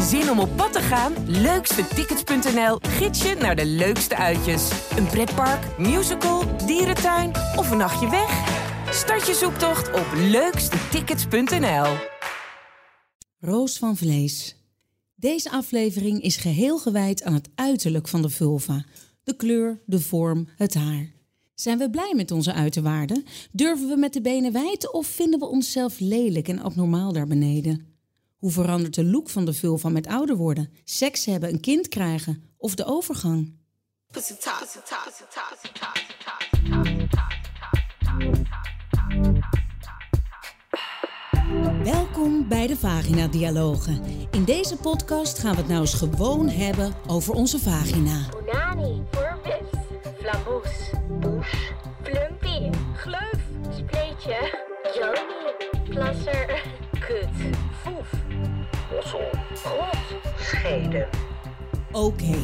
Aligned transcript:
Zin 0.00 0.30
om 0.30 0.38
op 0.38 0.56
pad 0.56 0.72
te 0.72 0.80
gaan? 0.80 1.12
Leukstetickets.nl 1.26 2.78
gids 2.80 3.22
je 3.22 3.34
naar 3.34 3.56
de 3.56 3.66
leukste 3.66 4.16
uitjes. 4.16 4.70
Een 4.96 5.06
pretpark, 5.06 5.78
musical, 5.78 6.66
dierentuin 6.66 7.30
of 7.56 7.70
een 7.70 7.76
nachtje 7.76 8.10
weg? 8.10 8.62
Start 8.90 9.26
je 9.26 9.34
zoektocht 9.34 9.88
op 9.92 10.06
leukstetickets.nl. 10.16 11.86
Roos 13.40 13.78
van 13.78 13.96
Vlees. 13.96 14.56
Deze 15.14 15.50
aflevering 15.50 16.22
is 16.22 16.36
geheel 16.36 16.78
gewijd 16.78 17.22
aan 17.22 17.34
het 17.34 17.48
uiterlijk 17.54 18.08
van 18.08 18.22
de 18.22 18.28
vulva. 18.28 18.84
De 19.24 19.36
kleur, 19.36 19.80
de 19.86 20.00
vorm, 20.00 20.48
het 20.56 20.74
haar. 20.74 21.12
Zijn 21.54 21.78
we 21.78 21.90
blij 21.90 22.12
met 22.16 22.30
onze 22.30 22.52
uiterwaarden? 22.52 23.24
Durven 23.52 23.88
we 23.88 23.96
met 23.96 24.12
de 24.12 24.20
benen 24.20 24.52
wijd 24.52 24.92
of 24.92 25.06
vinden 25.06 25.40
we 25.40 25.46
onszelf 25.46 25.98
lelijk 25.98 26.48
en 26.48 26.60
abnormaal 26.60 27.12
daar 27.12 27.26
beneden? 27.26 27.93
Hoe 28.44 28.52
verandert 28.52 28.94
de 28.94 29.04
look 29.04 29.30
van 29.30 29.44
de 29.44 29.52
vulva 29.52 29.88
met 29.88 30.06
ouder 30.06 30.36
worden, 30.36 30.70
seks 30.84 31.24
hebben, 31.24 31.48
een 31.48 31.60
kind 31.60 31.88
krijgen 31.88 32.42
of 32.56 32.74
de 32.74 32.84
overgang? 32.84 33.52
Welkom 41.82 42.48
bij 42.48 42.66
de 42.66 42.76
Vagina 42.76 43.26
Dialogen. 43.26 44.02
In 44.30 44.44
deze 44.44 44.76
podcast 44.76 45.38
gaan 45.38 45.54
we 45.54 45.60
het 45.60 45.68
nou 45.68 45.80
eens 45.80 45.94
gewoon 45.94 46.48
hebben 46.48 46.94
over 47.06 47.34
onze 47.34 47.58
vagina. 47.58 48.28
Douche, 51.20 51.73
Oké, 61.92 62.36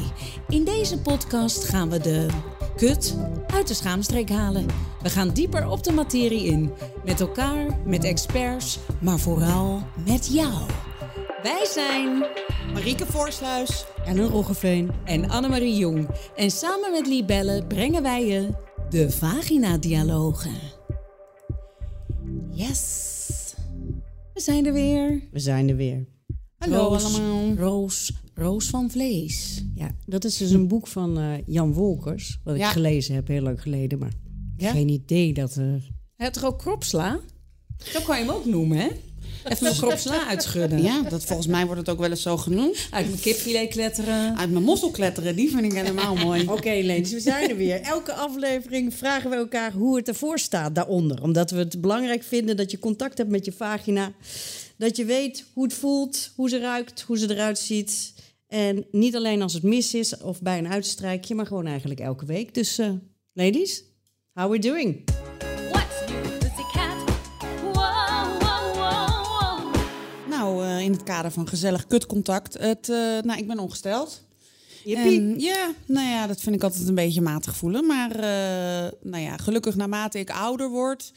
in 0.49 0.65
deze 0.65 1.01
podcast 1.01 1.65
gaan 1.65 1.91
we 1.91 1.99
de 1.99 2.27
kut 2.77 3.17
uit 3.47 3.69
de 3.69 3.75
schaamstreek 3.75 4.31
halen. 4.31 4.67
We 5.03 5.11
gaan 5.11 5.31
dieper 5.31 5.69
op 5.69 5.85
de 5.85 5.93
materie 5.93 6.45
in. 6.45 6.73
Met 7.05 7.21
elkaar, 7.21 7.79
met 7.87 8.05
experts, 8.05 8.79
maar 9.01 9.19
vooral 9.19 9.83
met 10.07 10.33
jou. 10.33 10.69
Wij 11.43 11.65
zijn 11.65 12.25
Marieke 12.73 13.07
Voorsluis. 13.07 13.85
Ellen 14.05 14.29
Roggeveen 14.29 14.91
en 15.05 15.31
Annemarie 15.31 15.77
Jong. 15.77 16.09
En 16.37 16.51
samen 16.51 16.91
met 16.91 17.07
Libelle 17.07 17.65
brengen 17.67 18.03
wij 18.03 18.27
je 18.27 18.49
de 18.89 19.11
Vagina-dialogen. 19.11 20.59
Yes, 22.51 23.55
we 24.35 24.41
zijn 24.41 24.67
er 24.67 24.73
weer. 24.73 25.23
We 25.31 25.39
zijn 25.39 25.69
er 25.69 25.77
weer. 25.77 26.20
Hallo 26.61 26.89
allemaal. 26.95 27.55
Roos, 27.57 28.13
Roos 28.35 28.67
van 28.67 28.91
Vlees. 28.91 29.65
Ja, 29.75 29.91
dat 30.07 30.25
is 30.25 30.37
dus 30.37 30.51
een 30.51 30.69
boek 30.69 30.87
van 30.87 31.19
eh, 31.19 31.25
Jan 31.47 31.73
Wolkers. 31.73 32.39
Wat 32.45 32.57
ik 32.57 32.65
gelezen 32.65 33.15
heb, 33.15 33.29
heel 33.29 33.43
lang 33.43 33.63
geleden. 33.63 33.99
Maar 33.99 34.13
Ja? 34.57 34.71
geen 34.71 34.89
idee 34.89 35.33
dat 35.33 35.55
er... 35.55 35.89
Hij 36.17 36.27
had 36.27 36.33
toch 36.33 36.45
ook 36.45 36.59
kropsla? 36.59 37.21
Zo 37.85 38.01
kan 38.01 38.19
je 38.19 38.25
hem 38.25 38.35
ook 38.35 38.45
noemen, 38.45 38.79
hè? 38.79 38.89
Even 39.45 39.67
een 39.67 39.77
kropsla 39.77 40.27
uitschudden. 40.27 40.83
Ja, 40.83 41.03
dat, 41.03 41.25
volgens 41.25 41.49
mij 41.49 41.65
wordt 41.65 41.81
het 41.81 41.89
ook 41.91 41.99
wel 41.99 42.11
eens 42.11 42.23
zo 42.23 42.37
genoemd. 42.37 42.89
Uit 42.91 43.07
mijn 43.09 43.21
kipfilet 43.21 43.69
kletteren. 43.69 44.37
Uit 44.39 44.51
mijn 44.51 44.65
mossel 44.65 44.91
kletteren, 44.91 45.37
die 45.37 45.51
vind 45.51 45.65
ik 45.65 45.73
helemaal 45.73 46.15
mooi. 46.27 46.47
Oké, 46.49 46.81
Leens, 46.83 47.13
we 47.13 47.21
zijn 47.21 47.51
er 47.51 47.57
weer. 47.57 47.81
Elke 47.81 48.13
aflevering 48.13 48.95
vragen 48.95 49.31
we 49.31 49.37
elkaar 49.37 49.73
hoe 49.73 49.97
het 49.97 50.09
ervoor 50.09 50.39
staat 50.39 50.75
daaronder. 50.75 51.23
Omdat 51.23 51.51
we 51.51 51.59
het 51.59 51.81
belangrijk 51.81 52.23
vinden 52.23 52.57
dat 52.57 52.71
je 52.71 52.79
contact 52.79 53.19
hebt 53.19 53.31
met 53.31 53.45
je 53.45 53.53
vagina. 53.53 54.13
Dat 54.81 54.97
je 54.97 55.05
weet 55.05 55.45
hoe 55.53 55.65
het 55.65 55.75
voelt, 55.75 56.33
hoe 56.37 56.49
ze 56.49 56.59
ruikt, 56.59 57.01
hoe 57.01 57.19
ze 57.19 57.31
eruit 57.31 57.59
ziet. 57.59 58.15
En 58.47 58.87
niet 58.91 59.17
alleen 59.17 59.43
als 59.43 59.53
het 59.53 59.63
mis 59.63 59.95
is 59.95 60.17
of 60.17 60.43
bij 60.43 60.59
een 60.59 60.69
uitstrijkje, 60.69 61.35
maar 61.35 61.47
gewoon 61.47 61.67
eigenlijk 61.67 62.01
elke 62.01 62.25
week. 62.25 62.55
Dus, 62.55 62.79
eh, 62.79 62.91
ladies, 63.33 63.85
how 64.33 64.51
we 64.51 64.59
doing? 64.59 65.05
What's 65.71 66.13
new, 66.13 66.39
pussycat? 66.39 67.19
Wow, 67.63 68.39
wow, 68.39 68.75
wow, 68.75 69.25
wow. 69.27 69.75
Nou, 70.29 70.65
eh, 70.65 70.81
in 70.81 70.93
het 70.93 71.03
kader 71.03 71.31
van 71.31 71.49
gezellig 71.49 71.87
kutcontact. 71.87 72.59
Het, 72.59 72.89
eh, 72.89 72.97
nou, 72.97 73.39
ik 73.39 73.47
ben 73.47 73.59
ongesteld. 73.59 74.23
En, 74.85 75.41
ja, 75.41 75.73
nou 75.87 76.09
ja, 76.09 76.27
dat 76.27 76.41
vind 76.41 76.55
ik 76.55 76.63
altijd 76.63 76.89
een 76.89 76.95
beetje 76.95 77.21
matig 77.21 77.57
voelen. 77.57 77.87
Maar 77.87 78.11
eh, 78.11 78.93
nou 79.03 79.23
ja, 79.23 79.37
gelukkig 79.37 79.77
naarmate 79.77 80.19
ik 80.19 80.31
ouder 80.31 80.69
word, 80.69 81.13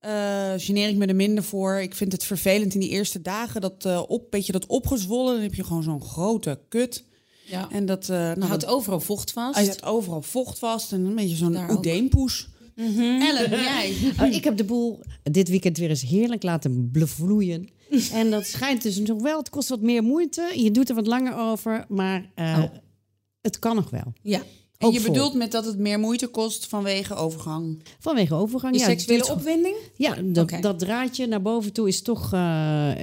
eh 0.00 0.52
geneer 0.56 0.88
ik 0.88 0.96
me 0.96 1.06
er 1.06 1.16
minder 1.16 1.44
voor. 1.44 1.80
Ik 1.80 1.94
vind 1.94 2.12
het 2.12 2.24
vervelend 2.24 2.74
in 2.74 2.80
die 2.80 2.88
eerste 2.88 3.22
dagen, 3.22 3.60
dat 3.60 3.84
eh, 3.84 4.02
op, 4.06 4.30
beetje 4.30 4.52
dat 4.52 4.66
opgezwollen. 4.66 5.32
Dan 5.34 5.42
heb 5.42 5.54
je 5.54 5.64
gewoon 5.64 5.82
zo'n 5.82 6.02
grote 6.02 6.60
kut. 6.68 7.04
Ja. 7.46 7.68
En 7.70 7.86
dat, 7.86 8.02
eh 8.08 8.16
nou, 8.18 8.40
houdt 8.42 8.60
dat- 8.62 8.70
overal 8.70 9.00
vocht 9.00 9.32
vast. 9.32 9.54
hij 9.54 9.64
zet 9.64 9.82
overal 9.84 10.22
vocht 10.22 10.58
vast 10.58 10.92
en 10.92 11.04
een 11.04 11.14
beetje 11.14 11.36
zo'n 11.36 11.70
oedeempoes. 11.70 12.48
Ellen, 12.76 13.50
jij? 13.62 13.94
Oh, 14.20 14.26
ik 14.34 14.44
heb 14.44 14.56
de 14.56 14.64
boel 14.64 15.00
dit 15.22 15.48
weekend 15.48 15.76
weer 15.78 15.88
eens 15.88 16.02
heerlijk 16.02 16.42
laten 16.42 16.90
bevloeien. 16.92 17.68
En 18.12 18.30
dat 18.30 18.46
schijnt 18.46 18.82
dus 18.82 18.98
nog 18.98 19.22
wel. 19.22 19.38
Het 19.38 19.48
kost 19.50 19.68
wat 19.68 19.80
meer 19.80 20.02
moeite. 20.02 20.52
Je 20.56 20.70
doet 20.70 20.88
er 20.88 20.94
wat 20.94 21.06
langer 21.06 21.36
over. 21.36 21.84
Maar 21.88 22.30
eh, 22.34 22.64
het 23.40 23.58
kan 23.58 23.76
nog 23.76 23.90
wel. 23.90 24.12
Ja. 24.22 24.42
En 24.80 24.86
Ook 24.86 24.92
je 24.92 25.00
vol. 25.00 25.12
bedoelt 25.12 25.34
met 25.34 25.52
dat 25.52 25.64
het 25.64 25.78
meer 25.78 25.98
moeite 25.98 26.26
kost 26.26 26.66
vanwege 26.66 27.14
overgang. 27.14 27.82
Vanwege 27.98 28.34
overgang. 28.34 28.78
Ja, 28.78 28.84
seksuele 28.84 29.22
duurt- 29.22 29.32
opwinding? 29.34 29.76
Ja, 29.96 30.16
dat, 30.60 30.78
draadje 30.78 31.26
naar 31.26 31.42
boven 31.42 31.72
toe 31.72 31.88
is 31.88 32.02
toch, 32.02 32.24
eh, 32.24 32.30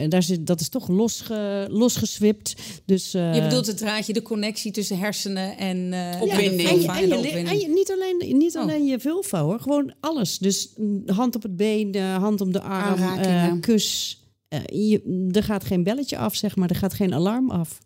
daar 0.10 0.24
zit, 0.24 0.48
dat 0.48 0.60
is 0.62 0.70
toch 0.70 0.88
losge, 0.88 1.68
losgeswipt. 1.70 2.54
Dus, 2.86 3.14
eh, 3.14 3.36
Je 3.36 3.42
bedoelt 3.42 3.68
het 3.68 3.78
draadje, 3.78 4.14
de 4.14 4.22
connectie 4.22 4.72
tussen 4.72 4.98
hersenen 5.00 5.58
en 5.58 5.94
eh 5.94 6.22
Opwinding. 6.22 6.70
En, 6.70 6.80
je, 6.82 6.88
en 6.88 7.08
je, 7.08 7.66
en 7.66 7.74
niet 7.74 7.92
alleen, 7.92 8.38
niet 8.38 8.56
Oh. 8.56 8.62
alleen 8.62 8.86
je 8.86 9.00
vulva 9.00 9.42
hoor, 9.44 9.60
gewoon 9.60 9.94
alles. 10.00 10.38
Dus 10.38 10.70
mm, 10.78 11.04
hand 11.06 11.36
op 11.36 11.44
het 11.44 11.56
been, 11.56 11.92
eh, 11.94 12.16
hand 12.18 12.42
om 12.42 12.52
de 12.52 12.62
arm, 12.62 13.02
eh, 13.20 13.54
kus. 13.62 14.20
Eh, 14.48 14.60
je, 14.66 15.30
er 15.32 15.44
gaat 15.44 15.64
geen 15.66 15.84
belletje 15.84 16.18
af, 16.18 16.36
zeg 16.36 16.56
maar. 16.56 16.70
Er 16.70 16.76
gaat 16.76 16.94
geen 16.94 17.14
alarm 17.14 17.52
af. 17.52 17.78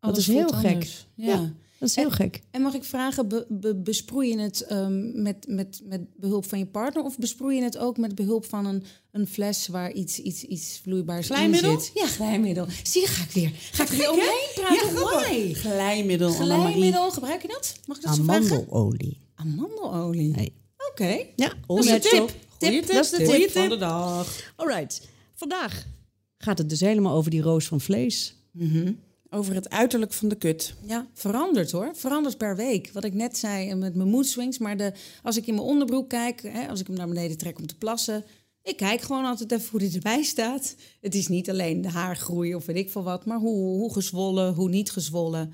Oh, 0.00 0.08
dat 0.08 0.16
is 0.18 0.26
heel 0.26 0.48
gek. 0.48 0.72
anders. 0.72 1.06
Ja. 1.14 1.26
Ja. 1.32 1.52
Dat 1.78 1.88
is 1.88 1.94
heel 1.94 2.10
gek. 2.10 2.40
En 2.50 2.62
mag 2.62 2.74
ik 2.74 2.84
vragen, 2.84 3.28
be, 3.28 3.46
be- 3.48 3.74
besproei 3.76 4.28
je 4.28 4.38
het 4.38 4.60
ehm, 4.60 5.22
met, 5.22 5.46
met, 5.48 5.80
met 5.84 6.00
behulp 6.16 6.44
van 6.48 6.58
je 6.58 6.66
partner... 6.66 7.02
of 7.04 7.18
besproei 7.18 7.56
je 7.56 7.62
het 7.62 7.78
ook 7.78 7.96
met 7.96 8.14
behulp 8.14 8.44
van 8.44 8.66
een, 8.66 8.82
een 9.12 9.26
fles 9.26 9.66
waar 9.66 9.92
iets, 9.92 10.18
iets, 10.18 10.42
iets 10.44 10.80
vloeibaars 10.82 11.26
Glijmiddel? 11.26 11.72
in 11.72 11.80
zit? 11.80 11.90
Ja, 11.94 12.06
glijmiddel. 12.06 12.66
Zie 12.82 13.00
je, 13.00 13.06
ga 13.06 13.24
ik 13.24 13.30
weer. 13.30 13.52
Ga 13.72 13.82
ik 13.82 13.88
er 13.90 13.96
weer 13.96 14.10
omheen 14.10 14.48
praten? 14.54 14.94
Why? 14.94 15.54
Glijmiddel. 15.54 16.30
Glijmiddel, 16.30 17.10
gebruik 17.10 17.42
je 17.42 17.48
dat? 17.48 17.74
Mag 17.86 17.96
ik 17.96 18.02
dat 18.02 18.14
zo 18.16 18.22
vragen? 18.22 18.44
Amandelolie. 18.50 19.18
Amandelolie. 19.34 20.34
Nee. 20.36 20.52
Oké. 20.90 21.24
Ja, 21.36 21.52
Dat 21.66 21.78
is 21.84 21.90
een 21.90 22.00
tip. 22.00 22.30
Tip. 22.58 22.86
Dat 22.86 23.04
is 23.04 23.10
de 23.10 23.16
tip 23.24 23.50
van 23.50 23.68
de 23.68 23.76
dag. 23.76 24.52
Alright. 24.56 25.08
Vandaag 25.34 25.86
gaat 26.38 26.58
het 26.58 26.68
dus 26.68 26.80
helemaal 26.80 27.14
over 27.16 27.30
die 27.30 27.42
roos 27.42 27.66
van 27.66 27.80
vlees. 27.80 28.34
Over 29.30 29.54
het 29.54 29.70
uiterlijk 29.70 30.12
van 30.12 30.28
de 30.28 30.34
kut. 30.34 30.74
Ja, 30.84 31.06
verandert 31.14 31.70
hoor. 31.70 31.90
Verandert 31.94 32.38
per 32.38 32.56
week. 32.56 32.90
Wat 32.92 33.04
ik 33.04 33.14
net 33.14 33.38
zei 33.38 33.68
eh, 33.70 33.76
met 33.76 33.94
mijn 33.94 34.08
mood 34.08 34.26
swings. 34.26 34.58
Maar 34.58 34.76
de, 34.76 34.92
als 35.22 35.36
ik 35.36 35.46
in 35.46 35.54
mijn 35.54 35.66
onderbroek 35.66 36.08
kijk, 36.08 36.42
hè, 36.42 36.68
als 36.68 36.80
ik 36.80 36.86
hem 36.86 36.96
naar 36.96 37.08
beneden 37.08 37.38
trek 37.38 37.58
om 37.58 37.66
te 37.66 37.76
plassen. 37.76 38.24
Ik 38.62 38.76
kijk 38.76 39.00
gewoon 39.00 39.24
altijd 39.24 39.52
even 39.52 39.70
hoe 39.70 39.80
hij 39.80 39.90
erbij 39.94 40.22
staat. 40.22 40.74
Het 41.00 41.14
is 41.14 41.28
niet 41.28 41.50
alleen 41.50 41.80
de 41.80 41.88
haargroei 41.88 42.54
of 42.54 42.66
weet 42.66 42.76
ik 42.76 42.90
veel 42.90 43.02
wat. 43.02 43.24
Maar 43.24 43.38
hoe, 43.38 43.56
hoe 43.78 43.92
gezwollen, 43.92 44.54
hoe 44.54 44.68
niet 44.68 44.90
gezwollen. 44.90 45.52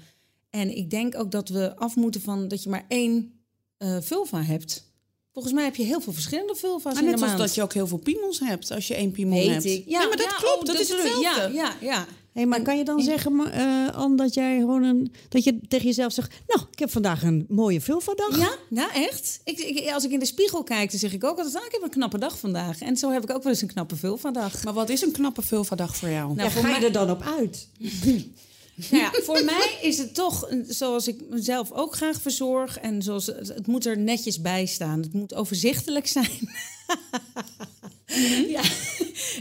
En 0.50 0.76
ik 0.76 0.90
denk 0.90 1.18
ook 1.18 1.30
dat 1.30 1.48
we 1.48 1.76
af 1.76 1.96
moeten 1.96 2.20
van 2.20 2.48
dat 2.48 2.62
je 2.62 2.70
maar 2.70 2.84
één 2.88 3.40
eh, 3.78 3.96
vulva 4.00 4.42
hebt. 4.42 4.92
Volgens 5.32 5.54
mij 5.54 5.64
heb 5.64 5.76
je 5.76 5.82
heel 5.82 6.00
veel 6.00 6.12
verschillende 6.12 6.54
vulva's 6.54 6.94
Maar 6.94 7.02
in 7.02 7.08
net 7.08 7.18
de 7.18 7.24
als 7.24 7.30
maand. 7.34 7.42
dat 7.46 7.54
je 7.54 7.62
ook 7.62 7.72
heel 7.74 7.86
veel 7.86 7.98
piemels 7.98 8.38
hebt 8.40 8.70
als 8.70 8.86
je 8.88 8.94
één 8.94 9.12
piemel 9.12 9.38
Weet 9.38 9.48
hebt. 9.48 9.64
ik. 9.64 9.88
Ja, 9.88 9.98
maar 9.98 10.16
dat 10.16 10.26
ja, 10.26 10.36
klopt. 10.36 10.58
oh, 10.58 10.64
dat 10.64 10.80
is 10.80 10.88
hetzelfde. 10.88 11.20
Ja, 11.20 11.46
ja, 11.46 11.76
ja. 11.80 12.06
Hey, 12.34 12.46
maar 12.46 12.62
kan 12.62 12.76
je 12.78 12.84
dan 12.84 13.02
zeggen, 13.02 13.36
ma- 13.36 13.50
eh, 13.50 13.94
Anne, 13.96 14.16
dat 14.16 14.34
jij 14.34 14.58
gewoon 14.58 14.82
een, 14.82 15.12
dat 15.28 15.44
je 15.44 15.58
tegen 15.68 15.86
jezelf 15.86 16.12
zegt, 16.12 16.32
nou, 16.46 16.60
ik 16.72 16.78
heb 16.78 16.90
vandaag 16.90 17.22
een 17.22 17.46
mooie 17.48 17.80
vulva-dag. 17.80 18.38
Ja, 18.38 18.54
nou 18.70 18.90
echt. 18.92 19.40
Ik, 19.44 19.58
ik, 19.58 19.90
als 19.92 20.04
ik 20.04 20.10
in 20.10 20.18
de 20.18 20.26
spiegel 20.26 20.62
kijk, 20.62 20.90
dan 20.90 21.00
zeg 21.00 21.12
ik 21.12 21.24
ook 21.24 21.36
altijd, 21.38 21.56
ah, 21.56 21.64
ik 21.66 21.72
heb 21.72 21.82
een 21.82 21.90
knappe 21.90 22.18
dag 22.18 22.38
vandaag. 22.38 22.80
En 22.80 22.96
zo 22.96 23.10
heb 23.10 23.22
ik 23.22 23.30
ook 23.30 23.42
wel 23.42 23.52
eens 23.52 23.62
een 23.62 23.68
knappe 23.72 23.96
vulva-dag. 23.96 24.64
Maar 24.64 24.72
wat 24.72 24.88
is 24.88 25.02
een 25.02 25.12
knappe 25.12 25.42
vulva-dag 25.42 25.96
voor 25.96 26.08
jou? 26.10 26.26
Nou, 26.34 26.48
Ja, 26.48 26.50
voor 26.54 26.62
ga 26.62 26.68
je 26.68 26.74
mij- 26.78 26.84
er 26.86 26.92
dan 26.92 27.10
op 27.10 27.22
uit? 27.38 27.68
Nou 28.90 29.02
ja, 29.02 29.10
voor 29.22 29.44
mij 29.44 29.78
is 29.82 29.98
het 29.98 30.14
toch 30.14 30.48
zoals 30.68 31.08
ik 31.08 31.20
mezelf 31.30 31.72
ook 31.72 31.94
graag 31.96 32.20
verzorg. 32.20 32.78
En 32.78 33.02
zoals 33.02 33.26
het, 33.26 33.48
het 33.48 33.66
moet 33.66 33.86
er 33.86 33.98
netjes 33.98 34.40
bij 34.40 34.66
staan. 34.66 35.00
Het 35.02 35.12
moet 35.12 35.34
overzichtelijk 35.34 36.06
zijn. 36.06 36.30
ja, 38.48 38.62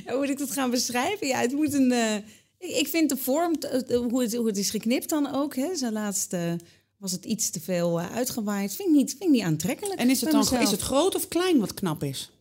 hoe 0.05 0.17
moet 0.17 0.29
ik 0.29 0.37
dat 0.37 0.51
gaan 0.51 0.69
beschrijven? 0.69 1.27
Ja, 1.27 1.39
het 1.39 1.51
moet 1.51 1.73
een. 1.73 1.91
eh, 1.91 2.15
ik, 2.63 2.87
vind 2.87 3.09
de 3.09 3.17
vorm, 3.17 3.53
eh, 3.53 3.97
hoe 3.97 4.21
het, 4.21 4.35
hoe 4.35 4.47
het 4.47 4.57
is 4.57 4.69
geknipt 4.69 5.09
dan 5.09 5.33
ook. 5.33 5.55
Hè. 5.55 5.75
Zo 5.75 5.91
laatst 5.91 6.33
eh, 6.33 6.53
was 6.97 7.11
het 7.11 7.25
iets 7.25 7.49
te 7.49 7.59
veel 7.59 7.99
eh, 7.99 8.15
uitgewaaid. 8.15 8.73
Vind 8.75 8.89
ik 8.89 8.95
niet, 8.95 9.09
vind 9.09 9.23
ik 9.23 9.29
niet 9.29 9.41
aantrekkelijk. 9.43 9.99
En 9.99 10.09
is 10.09 10.21
het 10.21 10.31
dan 10.31 10.39
mezelf. 10.39 10.61
is 10.61 10.71
het 10.71 10.81
groot 10.81 11.15
of 11.15 11.27
klein 11.27 11.59
wat 11.59 11.73
knap 11.73 12.03
is? 12.03 12.31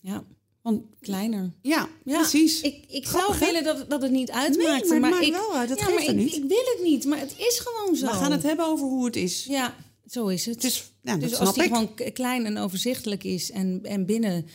Ja, 0.00 0.24
Want 0.62 0.82
Kleiner. 1.00 1.52
ja, 1.62 1.88
Ja, 2.04 2.18
precies. 2.20 2.60
Ik, 2.60 2.84
ik 2.88 3.06
Grappig, 3.06 3.38
zou 3.38 3.52
willen 3.52 3.64
dat, 3.64 3.90
dat 3.90 4.02
het 4.02 4.10
niet 4.10 4.30
uitmaakt. 4.30 5.00
maar 5.00 5.10
het 5.10 5.22
ik, 5.22 5.32
wel 5.32 5.54
uit. 5.54 5.68
Dat 5.68 5.78
ja, 5.78 5.84
geeft 5.84 5.96
maar 5.98 6.08
ik, 6.08 6.16
niet. 6.16 6.34
ik 6.36 6.44
wil 6.44 6.64
het 6.64 6.80
niet, 6.82 7.04
maar 7.04 7.18
het 7.18 7.34
is 7.38 7.58
gewoon 7.64 7.96
zo. 7.96 8.06
We 8.06 8.12
gaan 8.12 8.32
het 8.32 8.42
hebben 8.42 8.66
over 8.66 8.86
hoe 8.86 9.04
het 9.04 9.16
is. 9.16 9.44
Ja, 9.44 9.74
zo 10.06 10.26
is 10.26 10.46
het. 10.46 10.62
Het 10.62 10.92
ja, 11.02 11.16
dus 11.16 11.28
snap 11.28 11.46
als 11.46 11.54
die 11.54 11.64
ik. 11.64 11.68
gewoon 11.74 11.94
klein 12.12 12.46
en 12.46 12.58
overzichtelijk 12.58 13.24
is 13.24 13.50
en, 13.50 13.80
en 13.82 14.06
binnen, 14.06 14.46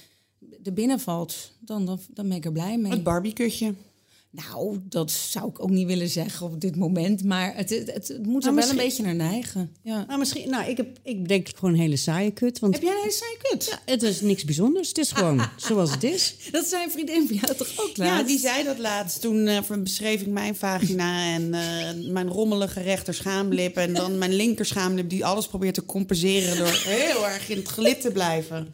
er 0.63 0.73
binnen 0.73 0.99
valt, 0.99 1.51
dan, 1.59 1.85
dan, 1.85 1.99
dan 2.09 2.27
ben 2.27 2.37
ik 2.37 2.45
er 2.45 2.51
blij 2.51 2.77
mee. 2.77 2.91
Het 2.91 3.03
Barbie-kutje. 3.03 3.73
Nou, 4.31 4.79
dat 4.83 5.11
zou 5.11 5.49
ik 5.49 5.61
ook 5.63 5.69
niet 5.69 5.87
willen 5.87 6.09
zeggen 6.09 6.45
op 6.45 6.61
dit 6.61 6.75
moment. 6.75 7.23
Maar 7.23 7.55
het, 7.55 7.69
het, 7.69 8.17
moet 8.23 8.35
er 8.45 8.47
wel 8.47 8.53
misschien- 8.53 8.79
een 8.79 8.85
beetje 8.85 9.03
naar 9.03 9.15
neigen. 9.15 9.75
Ja. 9.81 10.05
Nou, 10.07 10.19
misschien, 10.19 10.49
nou, 10.49 10.69
ik, 10.69 10.77
heb, 10.77 10.97
ik 11.03 11.27
denk 11.27 11.47
gewoon 11.55 11.73
een 11.73 11.79
hele 11.79 11.95
saaie 11.97 12.31
kut. 12.31 12.59
Want 12.59 12.73
Heb 12.73 12.83
jij 12.83 12.91
een 12.91 12.97
hele 12.97 13.11
saaie 13.11 13.37
kut? 13.41 13.65
ja, 13.65 13.91
het 13.93 14.03
is 14.03 14.21
niks 14.21 14.43
bijzonders. 14.45 14.87
Het 14.87 14.97
is 14.97 15.11
gewoon 15.11 15.41
zoals 15.67 15.91
het 15.91 16.03
is. 16.03 16.35
Dat 16.51 16.65
zei 16.65 16.83
een 16.83 16.91
vriendin 16.91 17.27
van 17.27 17.35
jou 17.35 17.55
toch 17.55 17.73
ook 17.79 17.95
Ja, 17.95 18.05
laatst? 18.05 18.27
die 18.27 18.39
zei 18.39 18.63
dat 18.63 18.77
laatst. 18.79 19.21
Toen 19.21 19.47
eh, 19.47 19.59
beschreef 19.83 20.21
ik 20.21 20.27
mijn 20.27 20.55
vagina 20.55 21.33
en 21.33 21.53
eh, 21.53 22.11
mijn 22.11 22.27
rommelige 22.27 22.81
rechter 22.81 23.13
schaamlip. 23.13 23.75
En 23.77 23.93
dan 23.93 24.17
mijn 24.17 24.33
linker 24.35 24.65
schaamlip 24.65 25.09
die 25.09 25.25
alles 25.25 25.47
probeert 25.47 25.73
te 25.73 25.85
compenseren 25.85 26.57
door 26.57 26.81
heel 26.97 27.27
erg 27.27 27.49
in 27.49 27.57
het 27.57 27.67
gelid 27.69 28.01
te 28.01 28.11
blijven. 28.11 28.73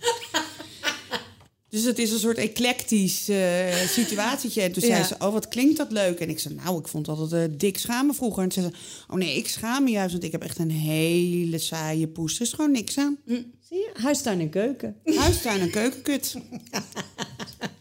Dus 1.74 1.84
het 1.84 2.00
is 2.00 2.12
een 2.12 2.20
soort 2.20 2.38
eclectisch 2.38 3.30
eh 3.30 3.76
situatietje. 3.88 4.62
En 4.62 4.72
toen 4.72 4.84
Ja. 4.88 4.96
zei 4.96 5.04
ze, 5.04 5.16
oh 5.26 5.34
wat 5.34 5.48
klinkt 5.48 5.78
dat 5.78 5.92
leuk. 5.92 6.20
En 6.20 6.30
ik 6.30 6.40
zei, 6.40 6.54
nou 6.54 6.80
ik 6.80 6.88
vond 6.88 7.08
altijd 7.08 7.52
eh, 7.52 7.58
dik 7.58 7.78
schamen 7.78 8.16
vroeger. 8.16 8.44
En 8.44 8.50
toen 8.50 8.64
zei 8.64 8.76
ze, 8.76 8.82
oh 9.14 9.18
nee 9.18 9.38
ik 9.38 9.48
schaam 9.48 9.84
me 9.84 9.90
juist. 9.90 10.12
Want 10.12 10.24
ik 10.24 10.32
heb 10.32 10.44
echt 10.44 10.60
een 10.60 10.72
hele 10.72 11.58
saaie 11.58 12.08
poes. 12.08 12.36
Er 12.36 12.42
is 12.42 12.54
gewoon 12.54 12.72
niks 12.72 12.98
aan. 12.98 13.18
Zie 13.28 13.44
je? 13.70 13.90
Huistuin 13.94 14.40
en 14.40 14.50
keuken. 14.50 14.96
Huistuin 15.06 15.60
en 15.62 15.70
keukenkut. 15.72 16.36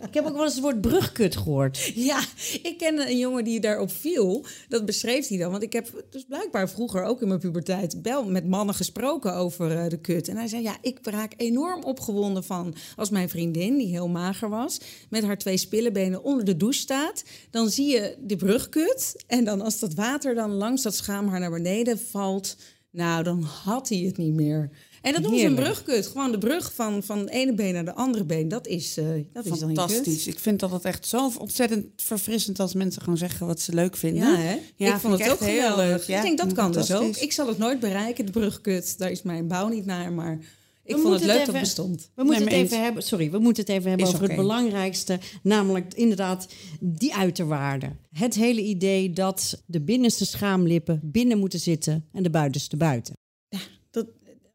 Ik 0.06 0.14
heb 0.14 0.26
ook 0.26 0.34
wel 0.34 0.44
eens 0.44 0.52
het 0.54 0.62
woord 0.62 0.80
brugkut 0.80 1.36
gehoord. 1.36 1.92
Ja, 1.94 2.20
ik 2.62 2.74
kende 2.78 3.10
een 3.10 3.18
jongen 3.18 3.44
die 3.44 3.60
daarop 3.60 3.90
viel. 3.90 4.44
Dat 4.68 4.84
beschreef 4.84 5.28
hij 5.28 5.38
dan. 5.38 5.50
Want 5.50 5.62
ik 5.62 5.72
heb 5.72 6.04
dus 6.10 6.24
blijkbaar 6.24 6.68
vroeger 6.68 7.04
ook 7.04 7.22
in 7.22 7.28
mijn 7.28 7.40
puberteit 7.40 8.00
wel 8.02 8.24
met 8.24 8.48
mannen 8.48 8.74
gesproken 8.74 9.34
over 9.34 9.76
eh, 9.76 9.88
de 9.88 10.00
kut. 10.00 10.28
En 10.28 10.36
hij 10.36 10.48
zei, 10.48 10.62
ja, 10.62 10.76
ik 10.80 10.98
raak 11.02 11.34
enorm 11.36 11.82
opgewonden 11.82 12.44
van 12.44 12.74
als 12.96 13.10
mijn 13.10 13.28
vriendin, 13.28 13.76
die 13.76 13.88
heel 13.88 14.08
mager 14.08 14.48
was, 14.48 14.80
met 15.10 15.24
haar 15.24 15.38
twee 15.38 15.56
spillebenen 15.56 16.24
onder 16.24 16.44
de 16.44 16.56
douche 16.56 16.80
staat. 16.80 17.24
Dan 17.50 17.70
zie 17.70 17.86
je 17.86 18.16
de 18.20 18.36
brugkut. 18.36 19.24
En 19.26 19.44
dan 19.44 19.60
als 19.60 19.78
dat 19.78 19.94
water 19.94 20.34
dan 20.34 20.50
langs 20.50 20.82
dat 20.82 20.94
schaamhaar 20.94 21.40
naar 21.40 21.50
beneden 21.50 21.98
valt, 21.98 22.56
nou, 22.90 23.22
dan 23.22 23.42
had 23.42 23.88
hij 23.88 23.98
het 23.98 24.16
niet 24.16 24.34
meer. 24.34 24.70
En 25.02 25.12
dat 25.12 25.22
noemen 25.22 25.40
ze 25.40 25.46
een 25.46 25.54
brugkut. 25.54 26.06
Gewoon 26.06 26.32
de 26.32 26.38
brug 26.38 26.72
van, 26.74 27.02
van 27.02 27.18
het 27.18 27.28
ene 27.30 27.54
been 27.54 27.72
naar 27.72 27.84
de 27.84 27.94
andere 27.94 28.24
been. 28.24 28.48
Dat 28.48 28.66
is, 28.66 28.96
eh 28.96 29.04
dat 29.32 29.46
is. 29.46 29.58
Fantastisch. 29.58 30.26
Ik 30.26 30.38
vind 30.38 30.60
dat 30.60 30.70
het 30.70 30.84
echt 30.84 31.06
zo 31.06 31.32
ontzettend 31.38 31.86
verfrissend 31.96 32.60
als 32.60 32.74
mensen 32.74 33.02
gewoon 33.02 33.18
zeggen 33.18 33.46
wat 33.46 33.60
ze 33.60 33.74
leuk 33.74 33.96
vinden. 33.96 34.22
Ja, 34.28 34.36
hè? 34.36 34.56
Ja, 34.76 34.94
ik 34.94 35.00
vond 35.00 35.18
het 35.18 35.30
ook 35.30 35.40
heel 35.40 35.48
geweldig. 35.50 35.86
leuk. 35.86 36.02
Ja, 36.02 36.16
ik 36.16 36.22
denk, 36.22 36.38
dat 36.38 36.52
kan 36.52 36.72
dus 36.72 36.92
ook. 36.92 37.16
Ik 37.16 37.32
zal 37.32 37.46
het 37.48 37.58
nooit 37.58 37.80
bereiken, 37.80 38.26
de 38.26 38.32
brugkut. 38.32 38.98
Daar 38.98 39.10
is 39.10 39.22
mijn 39.22 39.46
bouw 39.48 39.68
niet 39.68 39.84
naar, 39.86 40.12
maar 40.12 40.38
ik 40.84 40.94
We 40.94 41.00
vond 41.00 41.14
het 41.14 41.24
leuk 41.24 41.38
dat 41.38 41.46
het 41.46 41.60
bestond. 41.60 42.10
We 42.14 42.24
moeten 42.24 42.44
Nee, 42.44 42.54
het 42.54 42.64
even 42.64 42.76
eens. 42.76 42.84
hebben. 42.86 43.02
Sorry, 43.02 43.30
we 43.30 43.38
moeten 43.38 43.62
het 43.62 43.72
even 43.72 43.88
hebben 43.88 44.06
Is 44.06 44.14
over 44.14 44.26
het 44.26 44.36
belangrijkste, 44.36 45.18
namelijk 45.42 45.94
inderdaad 45.94 46.46
die 46.80 47.14
uiterwaarde. 47.14 47.90
Het 48.12 48.34
hele 48.34 48.60
idee 48.62 49.12
dat 49.12 49.62
de 49.66 49.80
binnenste 49.80 50.26
schaamlippen 50.26 51.00
binnen 51.02 51.38
moeten 51.38 51.60
zitten 51.60 52.04
en 52.12 52.22
de 52.22 52.30
buitenste 52.30 52.76
buiten. 52.76 53.14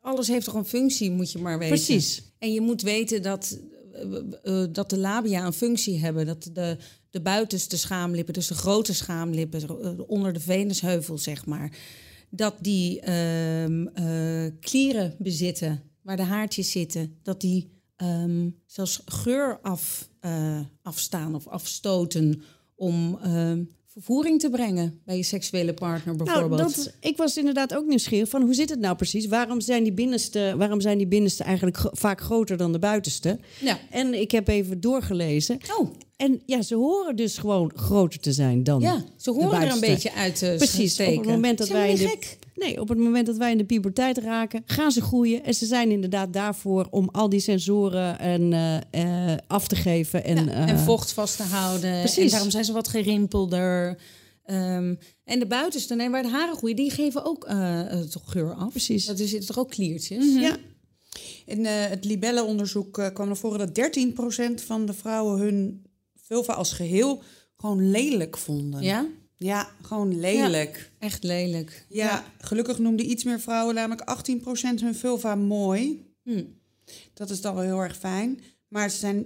Alles 0.08 0.28
heeft 0.28 0.46
toch 0.46 0.54
een 0.54 0.66
functie, 0.66 1.12
moet 1.12 1.32
je 1.32 1.40
maar 1.40 1.60
weten. 1.60 1.76
Precies. 1.76 2.22
En 2.40 2.54
je 2.54 2.62
moet 2.62 2.82
weten 2.82 3.22
dat, 3.22 3.60
eh, 3.94 4.18
eh, 4.44 4.68
dat 4.72 4.90
de 4.90 4.98
labia 4.98 5.46
een 5.46 5.54
functie 5.54 6.00
hebben. 6.00 6.26
Dat 6.26 6.50
de, 6.54 6.78
de 7.10 7.22
buitenste 7.22 7.78
schaamlippen, 7.78 8.34
dus 8.34 8.48
de 8.48 8.54
grote 8.54 8.94
schaamlippen, 8.94 9.62
eh, 9.62 10.00
onder 10.08 10.34
de 10.34 10.40
venusheuvel, 10.40 11.18
zeg 11.18 11.46
maar, 11.46 11.72
dat 12.30 12.56
die 12.62 13.00
ehm, 13.02 13.88
eh, 13.88 14.52
klieren 14.60 15.16
bezitten, 15.20 15.84
waar 16.02 16.18
de 16.18 16.24
haartjes 16.24 16.72
zitten, 16.72 17.20
dat 17.24 17.42
die 17.42 17.70
ehm, 17.96 18.50
zelfs 18.66 19.02
geur 19.06 19.60
af, 19.62 20.10
afstaan 20.82 21.36
of 21.36 21.48
afstoten 21.48 22.42
om 22.76 23.20
ehm, 23.24 23.64
vervoering 24.02 24.40
te 24.40 24.50
brengen 24.50 25.00
bij 25.06 25.18
je 25.18 25.24
seksuele 25.24 25.74
partner 25.74 26.16
Nou, 26.16 26.26
bijvoorbeeld. 26.28 26.76
dat, 26.76 26.94
ik 27.00 27.18
was 27.18 27.38
inderdaad 27.38 27.76
ook 27.76 27.86
nieuwsgierig 27.86 28.30
van 28.30 28.42
hoe 28.42 28.54
zit 28.54 28.70
het 28.70 28.80
nou 28.80 28.96
precies? 28.96 29.26
Waarom 29.28 29.62
zijn 29.62 29.84
die 29.84 29.94
binnenste, 29.94 30.54
waarom 30.58 30.82
zijn 30.82 30.98
die 30.98 31.08
binnenste 31.08 31.44
eigenlijk 31.44 31.78
gro- 31.78 31.90
vaak 31.94 32.22
groter 32.22 32.58
dan 32.58 32.72
de 32.72 32.80
buitenste? 32.80 33.40
Ja. 33.60 33.80
En 33.90 34.14
ik 34.14 34.32
heb 34.32 34.48
even 34.48 34.82
doorgelezen. 34.82 35.58
Oh, 35.80 35.90
En 36.16 36.42
ja, 36.46 36.62
ze 36.62 36.76
horen 36.76 37.16
dus 37.16 37.38
gewoon 37.38 37.72
groter 37.76 38.20
te 38.20 38.32
zijn 38.34 38.64
dan. 38.64 38.82
ja, 38.82 39.04
ze 39.18 39.32
horen 39.32 39.62
er 39.62 39.72
een 39.72 39.80
beetje 39.80 40.14
uit 40.14 40.36
te 40.36 40.54
Precies, 40.58 40.94
steken. 40.94 41.18
op 41.18 41.24
het 41.24 41.34
moment 41.34 41.58
dat 41.58 41.68
wij 41.68 41.98
gek. 41.98 42.38
Nee, 42.58 42.82
op 42.82 42.90
het 42.90 42.98
moment 42.98 43.26
dat 43.26 43.38
wij 43.38 43.52
in 43.52 43.58
de 43.58 43.66
puberteit 43.66 44.18
raken, 44.18 44.62
gaan 44.66 44.92
ze 44.92 45.02
groeien 45.02 45.44
en 45.44 45.54
ze 45.54 45.66
zijn 45.66 45.92
inderdaad 45.92 46.34
daarvoor 46.34 46.88
om 46.90 47.10
al 47.12 47.30
die 47.30 47.40
sensoren 47.40 48.20
en, 48.20 48.54
eh, 48.54 49.32
eh, 49.32 49.38
af 49.48 49.68
te 49.68 49.76
geven 49.76 50.24
en, 50.24 50.46
Ja, 50.46 50.52
eh, 50.52 50.70
en 50.70 50.80
vocht 50.80 51.12
vast 51.12 51.38
te 51.38 51.44
houden. 51.44 52.00
precies. 52.00 52.24
En 52.24 52.30
daarom 52.30 52.52
zijn 52.52 52.66
ze 52.66 52.74
wat 52.74 52.88
gerimpelder. 52.88 53.98
Ehm, 54.44 54.96
en 55.24 55.40
de 55.40 55.48
buitenste, 55.48 55.96
nee, 55.96 56.10
waar 56.10 56.24
de 56.24 56.30
haren 56.30 56.56
groeien, 56.56 56.76
die 56.76 56.92
geven 56.92 57.26
ook 57.26 57.46
toch 58.10 58.32
geur 58.32 58.54
af. 58.54 58.70
Precies. 58.70 59.06
Dat 59.06 59.20
er 59.20 59.28
zitten 59.28 59.48
toch 59.48 59.60
ook 59.60 59.70
kliertjes? 59.70 60.34
Ja. 60.34 60.58
In 61.46 61.66
eh, 61.66 61.86
het 61.88 62.06
Libelle-onderzoek 62.06 62.98
eh, 62.98 63.08
kwam 63.14 63.28
naar 63.28 63.38
voren 63.38 63.60
dat 63.60 63.76
13% 63.76 64.62
van 64.64 64.86
de 64.86 64.94
vrouwen 64.94 65.40
hun 65.40 65.86
vulva 66.16 66.54
als 66.54 66.74
geheel 66.74 67.22
gewoon 67.58 67.90
lelijk 67.90 68.38
vonden. 68.38 68.82
Ja? 68.84 69.06
Ja, 69.38 69.70
gewoon 69.82 70.20
lelijk. 70.20 70.92
Echt 71.00 71.24
lelijk. 71.24 71.86
Ja, 71.90 72.24
gelukkig 72.40 72.78
noemden 72.78 73.10
iets 73.10 73.24
meer 73.24 73.40
vrouwen, 73.40 73.76
namelijk 73.76 74.30
18% 74.32 74.82
hun 74.82 74.96
vulva 74.96 75.36
mooi. 75.36 76.06
Hm. 76.24 76.44
Dat 77.14 77.30
is 77.30 77.42
dan 77.42 77.56
wel 77.56 77.64
heel 77.64 77.80
erg 77.80 77.98
fijn. 77.98 78.42
Maar 78.68 78.90
ze 78.90 78.98
zijn 78.98 79.26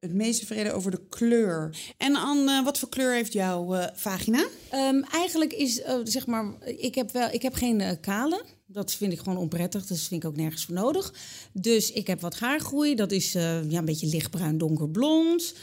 het 0.00 0.14
meest 0.14 0.40
tevreden 0.40 0.74
over 0.74 0.90
de 0.90 1.06
kleur. 1.08 1.76
En 1.96 2.16
Anne, 2.16 2.62
wat 2.62 2.78
voor 2.78 2.88
kleur 2.88 3.12
heeft 3.12 3.32
jouw 3.32 3.74
eh, 3.74 3.86
vagina? 3.94 4.46
Ehm, 4.70 5.02
eigenlijk 5.02 5.52
is, 5.52 5.82
eh, 5.82 5.98
zeg 6.04 6.26
maar, 6.26 6.54
ik 6.64 6.94
heb, 6.94 7.10
wel, 7.10 7.28
ik 7.30 7.42
heb 7.42 7.54
geen 7.54 7.80
eh, 7.80 7.96
kale. 8.00 8.44
Dat 8.66 8.92
vind 8.92 9.12
ik 9.12 9.18
gewoon 9.18 9.36
onprettig, 9.36 9.86
dus 9.86 10.06
vind 10.06 10.22
ik 10.22 10.28
ook 10.28 10.36
nergens 10.36 10.64
voor 10.64 10.74
nodig. 10.74 11.14
Dus 11.52 11.92
ik 11.92 12.06
heb 12.06 12.20
wat 12.20 12.38
haargroei. 12.38 12.94
Dat 12.94 13.12
is 13.12 13.32
ja, 13.32 13.60
een 13.60 13.84
beetje 13.84 14.06
lichtbruin, 14.06 14.58
donkerblond. 14.58 15.54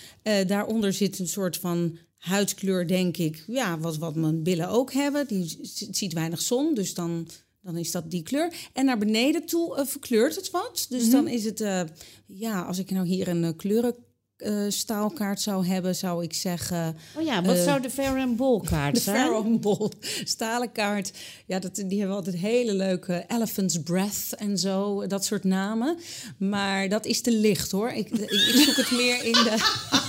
Daaronder 0.47 0.93
zit 0.93 1.19
een 1.19 1.27
soort 1.27 1.57
van 1.57 1.97
huidskleur, 2.27 2.87
denk 2.87 3.17
ik. 3.17 3.43
Ja, 3.47 3.79
wat, 3.79 3.97
wat 3.97 4.15
mijn 4.15 4.43
billen 4.43 4.69
ook 4.69 4.93
hebben. 4.93 5.27
Die 5.27 5.59
ziet 5.91 6.13
weinig 6.13 6.41
zon, 6.41 6.73
dus 6.73 6.93
dan, 6.93 7.27
dan 7.61 7.77
is 7.77 7.91
dat 7.91 8.11
die 8.11 8.23
kleur. 8.23 8.53
En 8.73 8.85
naar 8.85 8.97
beneden 8.97 9.45
toe 9.45 9.77
eh, 9.77 9.85
verkleurt 9.85 10.35
het 10.35 10.51
wat. 10.51 10.85
Dus 10.89 11.09
dan 11.09 11.27
is 11.27 11.43
het, 11.45 11.61
eh, 11.61 11.81
ja, 12.25 12.61
als 12.61 12.77
ik 12.77 12.91
nou 12.91 13.07
hier 13.07 13.27
een 13.27 13.43
uh, 13.43 13.49
kleurenstaalkaart 13.57 15.41
zou 15.41 15.65
hebben, 15.65 15.95
zou 15.95 16.23
ik 16.23 16.33
zeggen... 16.33 16.95
Oh 17.17 17.23
ja, 17.23 17.41
wat 17.41 17.55
Eh, 17.55 17.63
zou 17.63 17.81
de 17.81 17.89
Fair 17.89 18.17
and 18.17 18.37
Ball 18.37 18.59
kaart 18.59 18.95
de 18.95 19.01
zijn? 19.01 19.17
Pharaoh 19.17 19.59
Ball 19.59 19.91
stalen 20.23 20.71
kaart. 20.71 21.11
Ja, 21.45 21.59
dat, 21.59 21.75
die 21.75 21.99
hebben 21.99 22.15
altijd 22.15 22.35
hele 22.35 22.73
leuke 22.73 23.25
Elephant's 23.27 23.81
Breath 23.81 24.33
en 24.37 24.57
zo, 24.57 25.07
dat 25.07 25.25
soort 25.25 25.43
namen. 25.43 25.97
Maar 26.39 26.89
dat 26.89 27.05
is 27.05 27.21
te 27.21 27.31
licht 27.31 27.71
hoor. 27.71 27.89
Ik, 27.89 28.09
ik 28.09 28.61
zoek 28.65 28.75
het 28.75 28.91
meer 28.91 29.23
in 29.23 29.31
de. 29.31 29.55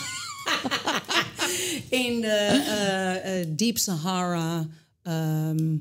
in 2.04 2.20
de 2.20 2.26
eh, 2.66 3.40
eh, 3.40 3.46
Deep 3.50 3.78
Sahara. 3.78 4.66
ehm, 5.02 5.74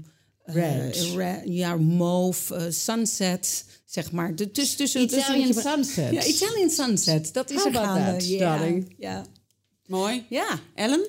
eh, 0.43 0.53
Red. 0.55 0.97
re- 1.15 1.41
ja, 1.45 1.75
mauve, 1.75 2.55
eh, 2.55 2.65
sunset, 2.69 3.65
zeg 3.85 4.11
maar. 4.11 4.35
De, 4.35 4.51
tuss, 4.51 4.75
tussen, 4.75 5.07
tussen- 5.07 5.35
Italian 5.39 5.53
sunset. 5.53 6.11
Ja, 6.13 6.23
Italian 6.23 6.69
sunset. 6.69 7.33
Dat 7.33 7.49
is 7.49 7.57
How 7.63 7.67
er 7.75 7.77
about 7.81 7.97
gaande. 7.97 8.11
that, 8.11 8.27
Ja, 8.27 8.57
darling? 8.57 8.95
Ja. 8.97 9.25
Mooi. 9.85 10.25
ja. 10.29 10.59
Ellen? 10.75 11.05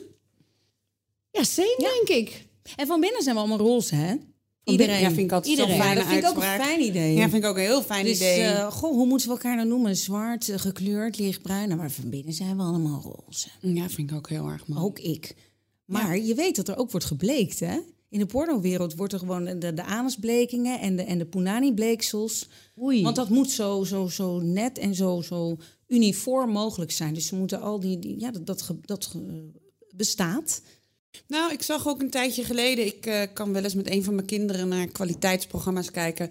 Ja, 1.31 1.43
same 1.45 1.77
denk 2.05 2.19
ik. 2.19 2.47
En 2.77 2.87
van 2.87 3.01
binnen 3.01 3.23
zijn 3.23 3.35
we 3.35 3.41
allemaal 3.41 3.59
roze, 3.67 3.95
hè? 3.95 4.15
Iedereen. 4.69 5.01
Ja, 5.01 5.09
vind 5.09 5.19
ik 5.21 5.33
altijd 5.33 5.59
Iedereen. 5.59 5.81
fijne 5.81 5.95
dat 5.95 6.07
vind 6.07 6.23
ik 6.23 6.29
ook 6.29 6.37
een 6.37 6.43
fijn 6.43 6.81
idee. 6.81 7.15
Ja, 7.15 7.29
vind 7.29 7.45
ik 7.45 7.51
ook 7.51 7.57
een 7.57 7.63
heel 7.63 7.83
fijn 7.83 8.05
dus, 8.05 8.17
idee. 8.17 8.43
eh, 8.43 8.73
goh, 8.73 8.91
hoe 8.91 9.07
moeten 9.07 9.29
we 9.29 9.35
elkaar 9.35 9.57
nou 9.57 9.69
noemen? 9.69 9.97
Zwart, 9.97 10.49
eh, 10.49 10.59
gekleurd, 10.59 11.19
lichtbruin. 11.19 11.69
Nou, 11.69 11.81
maar 11.81 11.91
van 11.91 12.11
binnen 12.11 12.33
zijn 12.33 12.57
we 12.57 12.63
allemaal 12.63 13.01
roze. 13.03 13.49
ja, 13.61 13.89
vind 13.89 14.11
ik 14.11 14.17
ook 14.17 14.29
heel 14.29 14.49
erg 14.49 14.67
mooi. 14.67 14.83
Ook 14.83 14.99
ik. 14.99 15.35
Maar 15.85 16.19
je 16.19 16.35
weet 16.35 16.57
dat 16.57 16.69
er 16.69 16.77
ook 16.77 16.91
wordt 16.91 17.07
gebleekt, 17.07 17.61
hè? 17.61 17.79
In 18.11 18.19
de 18.19 18.27
pornowereld 18.27 18.95
wordt 18.95 19.13
er 19.13 19.19
gewoon 19.19 19.45
de, 19.45 19.75
de 19.75 19.85
anusblekingen 19.85 20.81
en 20.81 20.97
de, 20.97 21.03
en 21.03 21.19
de 21.19 21.27
punani-bleeksels. 21.27 22.49
Oei. 22.81 23.03
Want 23.03 23.17
dat 23.17 23.29
moet 23.29 23.51
zo, 23.51 23.85
zo, 23.85 24.07
zo 24.07 24.41
net 24.41 24.79
en 24.79 24.95
zo, 24.95 25.21
zo 25.23 25.57
uniform 25.87 26.51
mogelijk 26.51 26.91
zijn. 26.91 27.15
Dus 27.15 27.27
ze 27.27 27.37
moeten 27.37 27.61
al 27.61 27.81
die... 27.81 27.99
die 27.99 28.21
ja, 28.21 28.31
dat, 28.31 28.67
dat, 28.87 29.15
bestaat. 29.95 30.63
Nou, 31.27 31.53
ik 31.53 31.63
zag 31.63 31.89
ook 31.89 32.01
een 32.01 32.11
tijdje 32.11 32.45
geleden, 32.45 32.87
ik 32.87 33.07
eh, 33.07 33.23
kan 33.33 33.53
wel 33.53 33.63
eens 33.63 33.75
met 33.75 33.91
een 33.91 34.05
van 34.05 34.15
mijn 34.15 34.27
kinderen 34.27 34.69
naar 34.69 34.87
kwaliteitsprogramma's 34.87 35.91
kijken. 35.91 36.31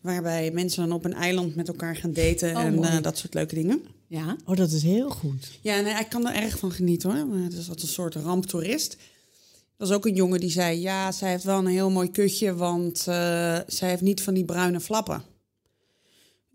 Waarbij 0.00 0.50
mensen 0.50 0.88
dan 0.88 0.96
op 0.96 1.04
een 1.04 1.14
eiland 1.14 1.54
met 1.54 1.68
elkaar 1.68 1.96
gaan 1.96 2.12
daten 2.12 2.56
Oh, 2.56 2.62
en 2.62 2.84
eh, 2.84 3.02
dat 3.02 3.18
soort 3.18 3.34
leuke 3.34 3.54
dingen. 3.54 3.82
Ja. 4.06 4.36
Oh, 4.44 4.56
dat 4.56 4.70
is 4.70 4.82
heel 4.82 5.10
goed. 5.10 5.58
Ja, 5.60 5.80
nee, 5.80 5.94
ik 5.94 6.08
kan 6.08 6.28
er 6.28 6.42
erg 6.42 6.58
van 6.58 6.72
genieten 6.72 7.10
hoor. 7.10 7.26
Maar 7.26 7.42
het 7.42 7.52
is 7.52 7.58
altijd 7.58 7.82
een 7.82 7.88
soort 7.88 8.14
ramptoerist. 8.14 8.92
Er 8.92 9.86
was 9.86 9.90
ook 9.90 10.06
een 10.06 10.14
jongen 10.14 10.40
die 10.40 10.50
zei: 10.50 10.80
Ja, 10.80 11.12
zij 11.12 11.30
heeft 11.30 11.44
wel 11.44 11.58
een 11.58 11.66
heel 11.66 11.90
mooi 11.90 12.10
kutje, 12.10 12.54
want 12.54 12.98
eh, 12.98 13.58
zij 13.66 13.88
heeft 13.88 14.00
niet 14.00 14.22
van 14.22 14.34
die 14.34 14.44
bruine 14.44 14.80
flappen. 14.80 15.22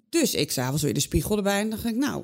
Dus 0.10 0.34
ik 0.34 0.52
s'avonds 0.52 0.84
weer 0.84 0.94
de 0.94 1.00
spiegel 1.00 1.38
erbij 1.38 1.60
en 1.60 1.70
dacht 1.70 1.86
ik: 1.86 1.96
Nou, 1.96 2.24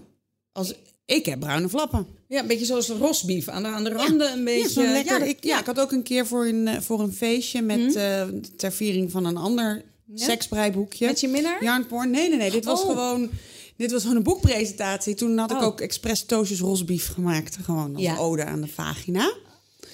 als, 0.51 0.74
ik 1.05 1.25
heb 1.25 1.39
bruine 1.39 1.69
flappen. 1.69 2.07
Ja, 2.27 2.39
een 2.41 2.47
beetje 2.47 2.65
zoals 2.65 2.89
rosbief. 2.89 3.47
Aan 3.47 3.63
de, 3.63 3.69
aan 3.69 3.83
de 3.83 3.89
randen 3.89 4.31
een 4.31 4.43
beetje... 4.43 4.81
Ja, 4.81 4.91
lekker, 4.91 5.19
ja, 5.19 5.25
ik, 5.25 5.43
ja, 5.43 5.59
ik 5.59 5.65
had 5.65 5.79
ook 5.79 5.91
een 5.91 6.03
keer 6.03 6.27
voor 6.27 6.45
een, 6.45 6.67
eh, 6.67 6.81
voor 6.81 7.00
een 7.00 7.13
feestje 7.13 7.62
met 7.62 7.95
eh, 7.95 8.24
ter 8.57 8.71
viering 8.71 9.12
van 9.12 9.25
een 9.25 9.38
ander 9.38 9.83
seksbreiboekje. 10.15 11.05
Met 11.07 11.19
je 11.19 11.27
minnaar? 11.27 11.63
Yarnporn. 11.63 12.09
Nee, 12.09 12.29
nee, 12.29 12.38
nee. 12.38 12.51
Dit 12.51 12.65
was 12.65 12.81
Oh. 12.81 12.89
gewoon. 12.89 13.29
Dit 13.77 13.91
was 13.91 14.01
gewoon 14.01 14.17
een 14.17 14.24
boekpresentatie. 14.24 15.15
Toen 15.15 15.38
had 15.38 15.51
ik 15.51 15.57
Oh. 15.57 15.63
ook 15.63 15.81
expres 15.81 16.24
toosjes 16.24 16.59
rosbief 16.59 17.07
gemaakt. 17.13 17.57
Gewoon 17.63 17.95
als 17.95 18.17
ode 18.17 18.43
aan 18.45 18.62
de 18.62 18.67
vagina. 18.67 19.33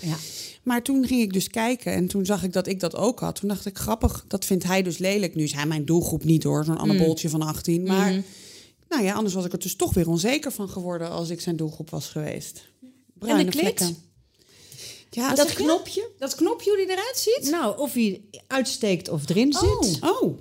Ja. 0.02 0.16
Maar 0.64 0.82
toen 0.82 1.06
ging 1.08 1.22
ik 1.22 1.34
dus 1.34 1.48
kijken 1.48 1.94
en 1.94 2.08
toen 2.08 2.26
zag 2.26 2.44
ik 2.44 2.54
dat 2.54 2.68
ik 2.68 2.80
dat 2.80 2.96
ook 2.96 3.20
had. 3.20 3.36
Toen 3.40 3.50
dacht 3.50 3.66
ik, 3.66 3.78
grappig, 3.78 4.26
dat 4.28 4.46
vindt 4.46 4.64
hij 4.64 4.82
dus 4.82 4.98
lelijk. 4.98 5.36
Nu 5.36 5.44
is 5.44 5.54
hij 5.54 5.66
mijn 5.66 5.86
doelgroep 5.86 6.24
niet 6.24 6.44
hoor, 6.44 6.64
zo'n 6.66 6.78
anaboltje 6.78 7.30
van 7.30 7.42
18. 7.42 7.84
Maar 7.84 8.22
nou 8.92 9.04
ja, 9.04 9.14
anders 9.14 9.34
was 9.34 9.46
ik 9.46 9.52
er 9.54 9.60
dus 9.60 9.76
toch 9.76 9.94
weer 9.94 10.08
onzeker 10.10 10.52
van 10.52 10.70
geworden 10.70 11.10
als 11.10 11.30
ik 11.30 11.42
zijn 11.42 11.56
doelgroep 11.56 11.90
was 11.90 12.08
geweest. 12.08 12.62
Bruine 13.14 13.44
klit? 13.50 13.62
vlekken. 13.62 13.98
Ja, 15.10 15.36
Dat 15.36 15.54
knopje? 15.54 16.10
Dat 16.18 16.36
knopje 16.36 16.70
hoe 16.70 16.80
die 16.80 16.90
eruit 16.92 17.18
ziet? 17.18 17.52
Nou, 17.52 17.78
of 17.80 17.94
hij 17.94 18.22
uitsteekt 18.48 19.10
of 19.10 19.30
erin 19.30 19.54
zit. 19.54 19.64
Oh, 20.02 20.22
nou 20.22 20.38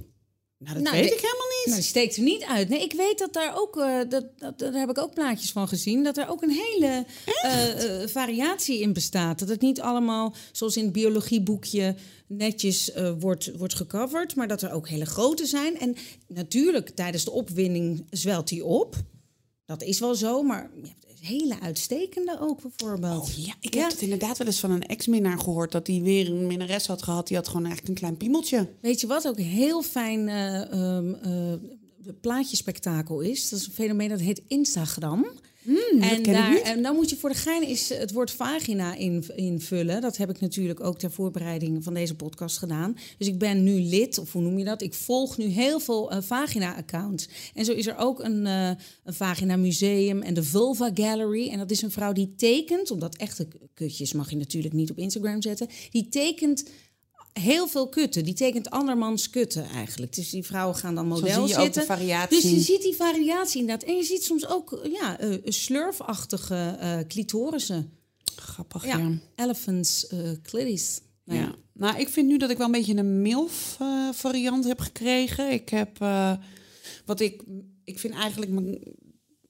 dat 0.75 0.83
Nou, 0.83 0.97
weet 0.97 1.09
de- 1.09 1.15
ik 1.15 1.21
helemaal 1.21 1.33
niet. 1.33 1.40
Nou, 1.71 1.83
die 1.83 1.91
steekt 1.91 2.17
er 2.17 2.23
niet 2.23 2.45
uit. 2.45 2.69
Nee, 2.69 2.83
ik 2.83 2.93
weet 2.93 3.19
dat 3.19 3.33
daar 3.33 3.59
ook, 3.59 3.77
eh, 3.77 3.99
dat, 4.09 4.25
dat, 4.39 4.59
daar 4.59 4.73
heb 4.73 4.91
ik 4.91 4.99
ook 4.99 5.15
plaatjes 5.15 5.53
van 5.53 5.69
gezien, 5.69 6.05
dat 6.05 6.17
er 6.17 6.29
ook 6.29 6.43
een 6.43 6.51
hele 6.51 7.05
eh, 7.43 8.03
eh, 8.03 8.09
variatie 8.09 8.81
in 8.81 8.93
bestaat. 8.93 9.39
Dat 9.39 9.49
het 9.49 9.61
niet 9.61 9.81
allemaal 9.81 10.35
zoals 10.53 10.77
in 10.77 10.85
het 10.85 10.93
biologieboekje 10.93 11.95
netjes 12.27 12.91
wordt, 13.19 13.57
wordt 13.57 13.75
gecoverd, 13.75 14.35
maar 14.35 14.49
dat 14.49 14.63
er 14.63 14.73
ook 14.73 14.89
hele 14.89 15.07
grote 15.07 15.47
zijn. 15.47 15.79
En 15.79 15.97
natuurlijk, 16.27 16.91
tijdens 16.91 17.25
de 17.25 17.31
opwinding 17.31 18.07
zwelt 18.11 18.49
die 18.49 18.65
op. 18.65 18.97
Dat 19.65 19.83
is 19.83 19.99
wel 20.01 20.15
zo, 20.15 20.43
maar 20.43 20.71
je 20.83 20.89
hebt 20.89 21.10
hele 21.21 21.61
uitstekende 21.61 22.37
ook 22.41 22.63
bijvoorbeeld. 22.63 23.23
Oh 23.23 23.45
ja, 23.45 23.55
ik 23.61 23.75
heb 23.75 23.91
het 23.91 24.01
inderdaad 24.01 24.39
wel 24.39 24.47
eens 24.47 24.61
van 24.61 24.71
een 24.71 24.87
ex-minnaar 24.87 25.39
gehoord... 25.39 25.73
dat 25.73 25.87
hij 25.87 26.01
weer 26.01 26.31
een 26.31 26.47
minnares 26.47 26.87
had 26.87 27.03
gehad. 27.03 27.27
Die 27.27 27.37
had 27.37 27.49
gewoon 27.49 27.65
eigenlijk 27.65 27.89
een 27.89 28.01
klein 28.01 28.17
piemeltje. 28.17 28.69
Weet 28.81 29.01
je 29.01 29.07
wat 29.07 29.29
ook 29.29 29.39
een 29.39 29.45
heel 29.45 29.83
fijn 29.83 30.29
eh, 30.29 31.53
plaatjespektakel 32.21 33.21
is? 33.21 33.49
Dat 33.49 33.59
is 33.59 33.67
een 33.67 33.73
fenomeen 33.73 34.09
dat 34.09 34.21
heet 34.21 34.43
Instagram. 34.49 35.27
En, 35.67 36.23
daar, 36.23 36.51
niet. 36.51 36.63
en 36.63 36.83
dan 36.83 36.95
moet 36.95 37.11
je 37.11 37.17
voor 37.17 37.31
de 37.31 37.37
gein 37.37 37.69
is 37.69 37.89
het 37.89 38.13
woord 38.13 38.31
vagina 38.31 38.95
in, 38.95 39.25
invullen. 39.37 40.01
Dat 40.01 40.17
heb 40.17 40.31
ik 40.31 40.41
natuurlijk 40.41 40.81
ook 40.85 40.99
ter 40.99 41.11
voorbereiding 41.11 41.85
van 41.85 41.95
deze 41.95 42.15
podcast 42.15 42.59
gedaan. 42.59 42.97
Dus 43.19 43.27
ik 43.27 43.39
ben 43.39 43.63
nu 43.63 43.81
lid, 43.81 44.19
of 44.19 44.33
hoe 44.33 44.43
noem 44.43 44.59
je 44.59 44.65
dat? 44.65 44.83
Ik 44.83 44.95
volg 44.95 45.39
nu 45.39 45.45
heel 45.45 45.81
veel 45.81 46.11
eh, 46.11 46.19
vagina-accounts. 46.21 47.29
En 47.55 47.65
zo 47.65 47.73
is 47.73 47.87
er 47.87 47.97
ook 47.97 48.21
een, 48.23 48.47
eh, 48.47 48.71
een 49.05 49.15
vagina 49.15 49.57
museum 49.57 50.23
en 50.23 50.35
de 50.35 50.43
Vulva 50.43 50.91
Gallery. 50.95 51.49
En 51.49 51.59
dat 51.59 51.71
is 51.71 51.83
een 51.83 51.91
vrouw 51.91 52.13
die 52.13 52.35
tekent, 52.37 52.91
omdat 52.91 53.17
echte 53.17 53.49
kutjes 53.75 54.13
mag 54.13 54.31
je 54.31 54.37
natuurlijk 54.37 54.75
niet 54.75 54.91
op 54.91 54.99
Instagram 54.99 55.43
zetten. 55.43 55.69
Die 55.91 56.09
tekent 56.09 56.65
heel 57.33 57.69
veel 57.69 57.89
kutten. 57.89 58.25
Die 58.25 58.35
tekent 58.35 58.71
andermans 58.71 59.31
kutten 59.31 59.65
eigenlijk. 59.69 60.15
Dus 60.15 60.31
die 60.31 60.45
vrouwen 60.45 60.77
gaan 60.77 60.95
dan 60.95 61.07
model 61.07 61.47
zie 61.47 61.55
je 61.55 61.57
ook 61.57 61.65
zitten. 61.65 61.81
de 61.81 61.87
variatie. 61.87 62.41
Dus 62.41 62.51
je 62.51 62.61
ziet 62.61 62.83
die 62.83 62.97
variatie 62.97 63.61
inderdaad. 63.61 63.89
En 63.89 63.97
je 63.97 64.05
ziet 64.05 64.25
soms 64.25 64.49
ook 64.49 64.81
ja, 64.93 65.19
eh, 65.19 65.37
slurfachtige 65.45 66.77
eh 66.81 66.99
clitorissen. 67.09 67.99
Grappig, 68.37 68.85
Ja, 68.87 68.99
ja. 68.99 69.11
elephants 69.35 70.07
clitoris. 70.43 71.01
Nou 71.25 71.41
Ja. 71.41 71.45
ja. 71.47 71.55
Nou, 71.73 71.99
ik 71.99 72.09
vind 72.09 72.29
nu 72.29 72.37
dat 72.39 72.51
ik 72.51 72.57
wel 72.57 72.67
een 72.67 72.73
beetje 72.73 72.97
een 72.97 73.23
MILF-variant 73.23 74.65
heb 74.65 74.81
gekregen. 74.81 75.51
Ik 75.53 75.69
heb, 75.69 75.99
wat 77.05 77.21
ik, 77.21 77.43
ik 77.85 77.99
vind 77.99 78.15
eigenlijk 78.15 78.53
mijn, 78.53 78.79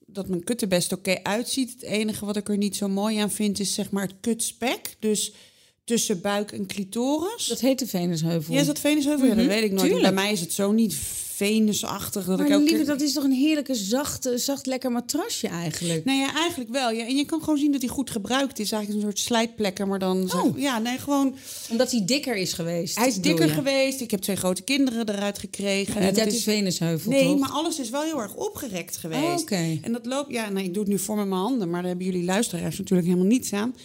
dat 0.05 0.27
mijn 0.27 0.43
kut 0.43 0.61
er 0.61 0.67
best 0.67 0.91
oké 0.91 1.23
uitziet. 1.23 1.71
Het 1.71 1.81
enige 1.81 2.25
wat 2.25 2.35
ik 2.35 2.49
er 2.49 2.57
niet 2.57 2.75
zo 2.75 2.87
mooi 2.87 3.17
aan 3.17 3.31
vind 3.31 3.59
is 3.59 3.73
zeg 3.73 3.91
maar 3.91 4.03
het 4.03 4.15
kutspek. 4.21 4.95
Dus 4.99 5.33
tussen 5.83 6.21
buik 6.21 6.51
en 6.51 6.65
clitoris. 6.65 7.45
Dat 7.47 7.59
heet 7.59 7.79
de 7.79 7.87
Venusheuvel. 7.87 8.53
ja, 8.53 8.59
is 8.59 8.65
dat 8.67 8.79
Venusheuvel? 8.79 9.27
Ja, 9.27 9.35
dat 9.35 9.45
weet 9.45 9.63
ik 9.63 9.69
nooit. 9.71 9.81
Mhm. 9.81 9.91
Tuurlijk. 9.91 10.13
Bij 10.13 10.23
mij 10.23 10.31
is 10.31 10.39
het 10.39 10.53
zo 10.53 10.71
niet 10.71 10.93
venusachtig 11.45 12.25
dat 12.25 12.37
maar 12.37 12.47
ik 12.47 12.53
ook... 12.55 12.69
lieve, 12.69 12.83
dat 12.83 13.01
is 13.01 13.13
toch 13.13 13.23
een 13.23 13.31
heerlijke, 13.31 13.75
zachte, 13.75 14.37
zacht, 14.37 14.65
lekker 14.65 14.91
matrasje 14.91 15.47
eigenlijk. 15.47 16.05
Nee, 16.05 16.17
ja, 16.19 16.33
eigenlijk 16.35 16.69
wel. 16.71 16.91
Ja. 16.91 17.05
En 17.05 17.15
je 17.15 17.25
kan 17.25 17.39
gewoon 17.43 17.57
zien 17.59 17.71
dat 17.71 17.81
hij 17.81 17.89
goed 17.89 18.09
gebruikt 18.09 18.59
is. 18.59 18.71
Eigenlijk 18.71 19.03
een 19.03 19.11
soort 19.11 19.25
slijtplekken, 19.25 19.87
maar 19.87 19.99
dan... 19.99 20.27
zeg- 20.29 20.39
Oh. 20.43 20.57
ja, 20.59 20.79
nee, 20.79 20.97
gewoon... 20.97 21.35
Omdat 21.69 21.91
hij 21.91 22.05
dikker 22.05 22.35
is 22.35 22.53
geweest. 22.53 22.97
Hij 22.97 23.07
is 23.07 23.15
dikker 23.21 23.45
je? 23.47 23.51
geweest. 23.53 24.01
Ik 24.01 24.11
heb 24.11 24.19
twee 24.21 24.35
grote 24.35 24.61
kinderen 24.61 25.09
eruit 25.09 25.39
gekregen. 25.39 25.95
En 25.95 26.01
En 26.01 26.13
dat 26.13 26.23
het 26.25 26.33
is 26.33 26.43
Venusheuvel, 26.43 27.11
Nee, 27.11 27.23
toch? 27.25 27.39
maar 27.39 27.49
alles 27.49 27.79
is 27.79 27.89
wel 27.89 28.01
heel 28.01 28.21
erg 28.21 28.35
opgerekt 28.35 28.97
geweest. 28.97 29.21
Oh, 29.23 29.37
oké. 29.41 29.79
En 29.81 29.91
dat 29.91 30.05
loopt, 30.05 30.31
ja, 30.31 30.49
nou, 30.49 30.65
ik 30.65 30.73
doe 30.73 30.83
het 30.83 30.91
nu 30.91 30.99
voor 30.99 31.15
met 31.15 31.27
mijn 31.27 31.41
handen, 31.41 31.69
maar 31.69 31.79
daar 31.81 31.89
hebben 31.89 32.07
jullie 32.07 32.23
luisteraars 32.25 32.77
natuurlijk 32.77 33.07
helemaal 33.07 33.29
niets 33.29 33.53
aan. 33.53 33.75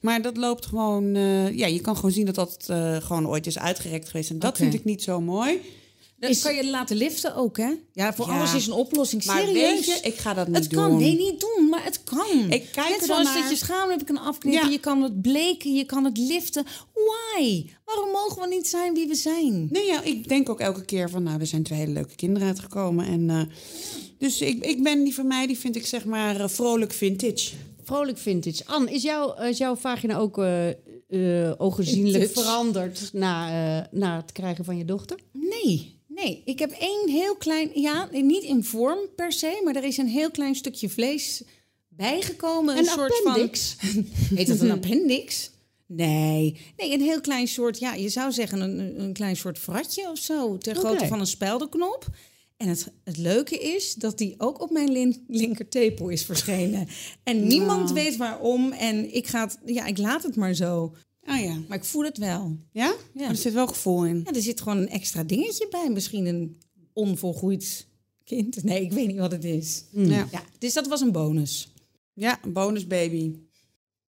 Maar 0.00 0.22
dat 0.22 0.36
loopt 0.36 0.66
gewoon, 0.66 1.14
eh, 1.14 1.56
ja, 1.56 1.66
je 1.66 1.80
kan 1.80 1.94
gewoon 1.96 2.10
zien 2.12 2.26
dat 2.26 2.34
dat 2.34 2.64
eh, 2.66 2.96
gewoon 2.96 3.28
ooit 3.28 3.46
is 3.46 3.58
uitgerekt 3.58 4.08
geweest. 4.08 4.30
En 4.30 4.38
dat 4.38 4.56
vind 4.56 4.74
ik 4.74 4.84
niet 4.84 5.02
zo 5.02 5.20
mooi. 5.20 5.60
Dat 6.18 6.40
kan 6.40 6.54
je 6.54 6.66
laten 6.70 6.96
liften 6.96 7.34
ook, 7.34 7.56
hè? 7.56 7.70
Ja, 7.92 8.14
voor 8.14 8.26
Ja. 8.26 8.36
alles 8.36 8.54
is 8.54 8.66
een 8.66 8.72
oplossing. 8.72 9.24
Maar 9.24 9.40
Serieus. 9.40 9.70
weet 9.70 9.84
je, 9.84 10.08
ik 10.08 10.14
ga 10.16 10.34
dat 10.34 10.46
niet 10.46 10.56
het 10.56 10.66
kan. 10.66 10.90
doen. 10.90 10.98
Nee, 10.98 11.16
niet 11.16 11.40
doen, 11.40 11.68
maar 11.68 11.84
het 11.84 12.04
kan. 12.04 12.50
Ik 12.50 12.68
kijk 12.72 12.88
Net 12.88 13.04
zoals 13.04 13.24
naar. 13.24 13.40
dat 13.40 13.50
je 13.50 13.56
schaamlippen 13.56 14.06
kan 14.06 14.18
afknippen. 14.18 14.64
Ja. 14.64 14.70
Je 14.72 14.78
kan 14.78 15.02
het 15.02 15.22
bleken, 15.22 15.74
je 15.74 15.84
kan 15.84 16.04
het 16.04 16.18
liften. 16.18 16.64
Why? 16.94 17.64
Waarom 17.84 18.10
mogen 18.10 18.42
we 18.42 18.48
niet 18.54 18.66
zijn 18.68 18.94
wie 18.94 19.06
we 19.08 19.14
zijn? 19.14 19.68
Nee, 19.70 19.86
ja, 19.86 20.02
ik 20.02 20.28
denk 20.28 20.48
ook 20.48 20.60
elke 20.60 20.84
keer 20.84 21.10
van, 21.10 21.22
nou, 21.22 21.40
er 21.40 21.46
zijn 21.46 21.62
twee 21.62 21.78
hele 21.78 21.92
leuke 21.92 22.14
kinderen 22.14 22.48
uitgekomen. 22.48 23.06
En, 23.06 23.30
eh, 23.30 23.40
dus 24.18 24.40
ik, 24.40 24.64
ik 24.64 24.82
ben 24.82 25.04
die 25.04 25.14
van 25.14 25.26
mij, 25.26 25.46
die 25.46 25.58
vind 25.58 25.76
ik 25.76 25.86
zeg 25.86 26.04
maar 26.04 26.40
eh, 26.40 26.48
vrolijk 26.48 26.92
vintage. 26.92 27.50
Vrolijk 27.84 28.18
vintage. 28.18 28.62
Anne, 28.66 28.90
is, 28.92 29.02
jouw 29.02 29.34
is 29.42 29.58
jouw 29.58 29.76
vagina 29.76 30.16
ook 30.16 30.38
ogenzienlijk 31.58 32.24
Vintage. 32.24 32.40
veranderd 32.46 33.10
na, 33.12 33.88
na 33.90 34.16
het 34.16 34.32
krijgen 34.32 34.64
van 34.64 34.76
je 34.76 34.84
dochter? 34.84 35.18
Nee, 35.32 35.96
nee. 36.22 36.42
Ik 36.44 36.58
heb 36.58 36.70
één 36.70 37.08
heel 37.08 37.36
klein... 37.36 37.70
Ja, 37.74 38.08
niet 38.12 38.42
in 38.42 38.64
vorm 38.64 38.98
per 39.16 39.32
se, 39.32 39.60
maar 39.64 39.76
er 39.76 39.84
is 39.84 39.96
een 39.96 40.08
heel 40.08 40.30
klein 40.30 40.54
stukje 40.54 40.88
vlees 40.88 41.42
bijgekomen. 41.88 42.78
Een, 42.78 42.84
soort 42.84 43.22
appendix? 43.24 43.76
van... 43.78 44.06
Heet 44.38 44.46
dat 44.46 44.60
een 44.60 44.70
appendix? 44.70 45.50
Nee. 45.86 46.60
Nee, 46.76 46.92
een 46.92 47.00
heel 47.00 47.20
klein 47.20 47.48
soort... 47.48 47.78
Ja, 47.78 47.94
je 47.94 48.08
zou 48.08 48.32
zeggen 48.32 48.60
een, 48.60 49.00
een 49.00 49.12
klein 49.12 49.36
soort 49.36 49.58
vratje 49.58 50.10
of 50.10 50.18
zo. 50.18 50.58
Ter 50.58 50.74
grootte 50.74 51.06
van 51.06 51.20
een 51.20 51.26
speldenknop. 51.26 52.06
En 52.58 52.68
het, 52.68 52.92
het 53.04 53.16
leuke 53.16 53.58
is 53.58 53.94
dat 53.94 54.18
die 54.18 54.34
ook 54.38 54.60
op 54.60 54.70
mijn 54.70 54.92
lin, 54.92 55.24
linkertepel 55.28 56.08
is 56.08 56.24
verschenen. 56.24 56.88
En 57.22 57.46
niemand 57.46 57.92
weet 57.92 58.16
waarom. 58.16 58.72
En 58.72 59.14
ik, 59.14 59.26
ga 59.26 59.44
het, 59.44 59.58
ja, 59.64 59.86
ik 59.86 59.98
laat 59.98 60.22
het 60.22 60.36
maar 60.36 60.54
zo. 60.54 60.94
Ah 61.28 61.40
ja. 61.40 61.56
Maar 61.68 61.76
ik 61.78 61.84
voel 61.84 62.04
het 62.04 62.18
wel. 62.18 62.56
Ja? 62.72 62.94
Ja. 63.14 63.28
Er 63.28 63.36
zit 63.36 63.52
wel 63.52 63.66
gevoel 63.66 64.06
in. 64.06 64.22
Ja, 64.24 64.32
er 64.32 64.42
zit 64.42 64.60
gewoon 64.60 64.78
een 64.78 64.88
extra 64.88 65.24
dingetje 65.24 65.66
bij. 65.70 65.90
Misschien 65.90 66.26
een 66.26 66.58
onvolgroeid 66.92 67.86
kind. 68.24 68.64
Nee, 68.64 68.82
ik 68.82 68.92
weet 68.92 69.06
niet 69.06 69.18
wat 69.18 69.32
het 69.32 69.44
is. 69.44 69.84
Ja. 69.92 70.28
Ja, 70.30 70.42
dus 70.58 70.72
dat 70.72 70.86
was 70.86 71.00
een 71.00 71.12
bonus. 71.12 71.72
ja, 72.14 72.38
een 72.44 72.52
bonusbaby. 72.52 73.34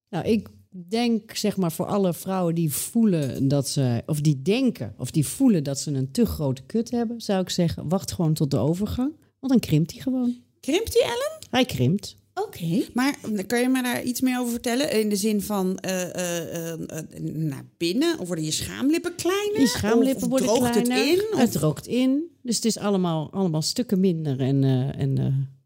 Nou, 0.08 0.24
ik 0.28 0.48
denk 0.70 1.36
zeg 1.36 1.56
maar 1.56 1.72
voor 1.72 1.86
alle 1.86 2.14
vrouwen 2.14 2.54
die 2.54 2.72
voelen 2.72 3.48
dat 3.48 3.68
ze, 3.68 4.02
of 4.06 4.20
die 4.20 4.42
denken, 4.42 4.94
of 4.98 5.10
die 5.10 5.26
voelen 5.26 5.64
dat 5.64 5.78
ze 5.78 5.90
een 5.92 6.10
te 6.10 6.26
grote 6.26 6.62
kut 6.62 6.90
hebben, 6.90 7.20
zou 7.20 7.40
ik 7.40 7.50
zeggen, 7.50 7.88
wacht 7.88 8.12
gewoon 8.12 8.34
tot 8.34 8.50
de 8.50 8.56
overgang. 8.56 9.12
Want 9.38 9.52
dan 9.52 9.58
krimpt 9.58 9.92
hij 9.92 10.00
gewoon. 10.00 10.36
Krimpt 10.60 10.92
die 10.92 11.02
Ellen? 11.02 11.38
Hij 11.50 11.64
krimpt. 11.64 12.16
Oké. 12.34 12.84
Maar 12.94 13.16
kan 13.46 13.60
je 13.60 13.68
me 13.68 13.82
daar 13.82 14.02
iets 14.02 14.20
meer 14.20 14.38
over 14.38 14.50
vertellen? 14.52 14.92
In 15.00 15.08
de 15.08 15.16
zin 15.16 15.42
van 15.42 15.78
eh, 15.78 16.02
eh, 16.14 16.72
eh, 16.72 16.72
eh, 16.72 17.04
naar 17.22 17.64
binnen? 17.76 18.18
Of 18.18 18.26
worden 18.26 18.44
je 18.44 18.50
schaamlippen 18.50 19.14
kleiner? 19.14 19.60
Je 19.60 19.66
schaamlippen 19.66 20.16
Of- 20.16 20.22
of 20.22 20.28
worden 20.28 20.46
droogt 20.46 20.70
kleiner. 20.82 20.96
het 20.98 21.18
in? 21.18 21.32
Of- 21.32 21.38
Het 21.40 21.52
droogt 21.52 21.86
in. 21.86 22.22
Dus 22.42 22.56
het 22.56 22.64
is 22.64 22.78
allemaal, 22.78 23.32
allemaal 23.32 23.62
stukken 23.62 24.00
minder. 24.00 24.40
En, 24.40 24.64
eh, 24.64 25.00
en 25.00 25.18
eh, 25.18 25.24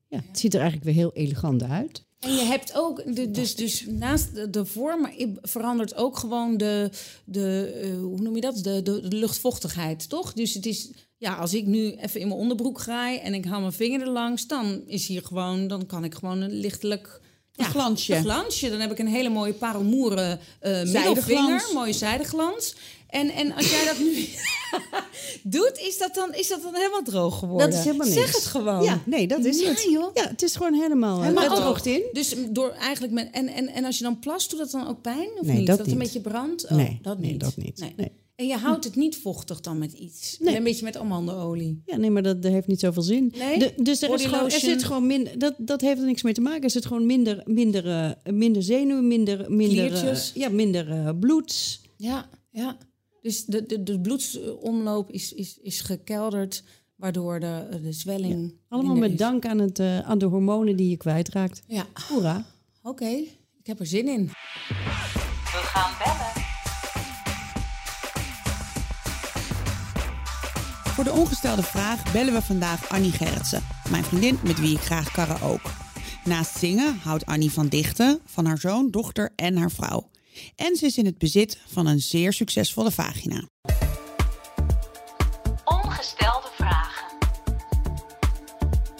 ja, 0.08 0.24
het 0.28 0.38
ziet 0.38 0.54
er 0.54 0.60
eigenlijk 0.60 0.90
weer 0.90 0.98
heel 1.02 1.12
elegant 1.14 1.62
uit. 1.62 2.04
En 2.18 2.32
je 2.34 2.42
hebt 2.44 2.72
ook, 2.76 3.14
de, 3.16 3.30
dus, 3.30 3.54
dus 3.56 3.84
naast 3.88 4.34
de, 4.34 4.50
de 4.50 4.64
vorm 4.64 5.08
verandert 5.42 5.94
ook 5.94 6.18
gewoon 6.18 6.56
de, 6.56 6.90
de 7.24 7.96
hoe 8.00 8.20
noem 8.20 8.34
je 8.34 8.40
dat? 8.40 8.56
De, 8.56 8.82
de, 8.82 9.08
de 9.08 9.16
luchtvochtigheid, 9.16 10.08
toch? 10.08 10.32
Dus 10.32 10.54
het 10.54 10.66
is, 10.66 10.90
ja, 11.24 11.34
als 11.34 11.54
ik 11.54 11.66
nu 11.66 11.92
even 11.92 12.20
in 12.20 12.28
mijn 12.28 12.40
onderbroek 12.40 12.80
graai 12.80 13.18
en 13.18 13.34
ik 13.34 13.44
haal 13.44 13.60
mijn 13.60 13.72
vinger 13.72 14.00
er 14.00 14.08
langs, 14.10 14.46
dan 14.46 14.82
is 14.86 15.06
hier 15.06 15.22
gewoon, 15.22 15.66
dan 15.66 15.86
kan 15.86 16.04
ik 16.04 16.14
gewoon 16.14 16.40
een 16.40 16.52
lichtelijk 16.52 17.20
Een 17.56 17.64
glansje. 17.64 18.14
Een 18.14 18.22
glansje. 18.22 18.70
Dan 18.70 18.80
heb 18.80 18.90
ik 18.90 18.98
een 18.98 19.06
hele 19.08 19.28
mooie 19.28 19.52
parelmoeren 19.52 20.40
Zijdeglans. 20.60 20.92
middelvinger. 20.92 21.64
Mooie 21.74 21.92
zijdeglans. 21.92 22.74
En, 23.08 23.30
en 23.30 23.52
als 23.54 23.70
jij 23.70 23.84
dat 23.84 23.98
nu 23.98 24.26
doet, 25.58 25.78
is 25.78 25.98
dat, 25.98 26.14
dan, 26.14 26.34
is 26.34 26.48
dat 26.48 26.62
dan 26.62 26.74
helemaal 26.74 27.02
droog 27.02 27.38
geworden? 27.38 27.70
Dat 27.70 27.78
is 27.78 27.84
helemaal 27.84 28.06
niks. 28.06 28.18
Zeg 28.20 28.34
het 28.34 28.44
gewoon. 28.46 28.82
Ja, 28.82 29.00
nee, 29.06 29.26
dat 29.26 29.44
is 29.44 29.56
Nee, 29.56 29.66
het. 29.68 29.82
joh. 29.90 30.10
Ja, 30.14 30.28
het 30.28 30.42
is 30.42 30.56
gewoon 30.56 30.74
helemaal, 30.74 31.20
Helemaal 31.22 31.42
helemaal 31.42 31.62
droog. 31.62 31.80
droogt 31.82 31.98
in. 31.98 32.02
Dus 32.12 32.34
door 32.50 32.70
eigenlijk 32.70 33.12
met, 33.12 33.28
en, 33.32 33.48
en, 33.48 33.68
en 33.68 33.84
als 33.84 33.98
je 33.98 34.04
dan 34.04 34.18
plast, 34.18 34.50
doet 34.50 34.58
dat 34.58 34.70
dan 34.70 34.88
ook 34.88 35.00
pijn? 35.00 35.28
Of 35.40 35.46
Nee, 35.46 35.56
niet? 35.56 35.66
dat 35.66 35.78
een 35.80 35.86
niet. 35.86 35.98
beetje 35.98 36.20
brandt? 36.20 36.64
Oh, 36.64 36.70
Nee, 36.70 36.98
dat 37.02 37.18
nee, 37.18 37.30
niet. 37.30 37.40
dat 37.40 37.56
niet. 37.56 37.92
Nee. 37.96 38.12
En 38.36 38.46
je 38.46 38.56
houdt 38.56 38.84
het 38.84 38.96
niet 38.96 39.16
vochtig 39.16 39.60
dan 39.60 39.78
met 39.78 39.92
iets? 39.92 40.38
Nee. 40.38 40.56
Een 40.56 40.62
beetje 40.64 40.84
met 40.84 40.96
amandelolie? 40.96 41.82
Ja, 41.86 41.96
nee, 41.96 42.10
maar 42.10 42.22
dat, 42.22 42.42
dat 42.42 42.52
heeft 42.52 42.66
niet 42.66 42.80
zoveel 42.80 43.02
zin. 43.02 43.32
Nee? 43.38 43.58
De- 43.58 43.72
dus 43.82 44.02
er, 44.02 44.14
is 44.14 44.24
gewoon, 44.24 44.44
er 44.44 44.50
zit 44.50 44.84
gewoon 44.84 45.06
minder. 45.06 45.38
Dat, 45.38 45.54
dat 45.58 45.80
heeft 45.80 46.00
er 46.00 46.06
niks 46.06 46.22
mee 46.22 46.32
te 46.32 46.40
maken. 46.40 46.62
Er 46.62 46.70
zit 46.70 46.86
gewoon 46.86 47.06
minder, 47.06 47.42
minder, 47.44 47.88
eh, 47.88 48.32
minder 48.32 48.62
zenuwen, 48.62 49.08
minder, 49.08 49.52
minder, 49.52 50.08
eh, 50.08 50.16
ja, 50.34 50.48
minder 50.48 50.90
eh, 50.90 51.10
bloed. 51.20 51.80
Ja, 51.96 52.28
ja. 52.50 52.76
Dus 53.22 53.44
de, 53.44 53.66
de, 53.66 53.82
de 53.82 54.00
bloedsomloop 54.00 55.10
is, 55.10 55.32
is, 55.32 55.58
is 55.62 55.80
gekelderd, 55.80 56.62
waardoor 56.96 57.40
de, 57.40 57.78
de 57.82 57.92
zwelling... 57.92 58.54
Allemaal 58.68 58.96
met 58.96 59.10
is. 59.10 59.16
dank 59.18 59.46
aan, 59.46 59.58
het, 59.58 59.80
aan 59.80 60.18
de 60.18 60.26
hormonen 60.26 60.76
die 60.76 60.90
je 60.90 60.96
kwijtraakt. 60.96 61.62
Ja, 61.66 61.86
Hoera. 62.08 62.46
oké. 62.82 63.08
Ik 63.58 63.66
heb 63.66 63.80
er 63.80 63.86
zin 63.86 64.08
in. 64.08 64.26
We 64.26 65.60
gaan 65.72 65.93
Voor 71.04 71.12
de 71.12 71.20
ongestelde 71.20 71.62
vraag 71.62 72.12
bellen 72.12 72.32
we 72.32 72.42
vandaag 72.42 72.88
Annie 72.88 73.12
Gerritsen, 73.12 73.62
mijn 73.90 74.04
vriendin 74.04 74.38
met 74.44 74.60
wie 74.60 74.74
ik 74.74 74.80
graag 74.80 75.10
karaoke. 75.10 75.70
Naast 76.24 76.58
zingen 76.58 76.98
houdt 77.02 77.26
Annie 77.26 77.50
van 77.50 77.68
dichten, 77.68 78.20
van 78.24 78.46
haar 78.46 78.58
zoon, 78.58 78.90
dochter 78.90 79.32
en 79.36 79.56
haar 79.56 79.70
vrouw. 79.70 80.10
En 80.56 80.76
ze 80.76 80.86
is 80.86 80.98
in 80.98 81.04
het 81.04 81.18
bezit 81.18 81.58
van 81.66 81.86
een 81.86 82.00
zeer 82.00 82.32
succesvolle 82.32 82.90
vagina. 82.90 83.42
Ongestelde 85.64 86.48
vragen. 86.56 87.06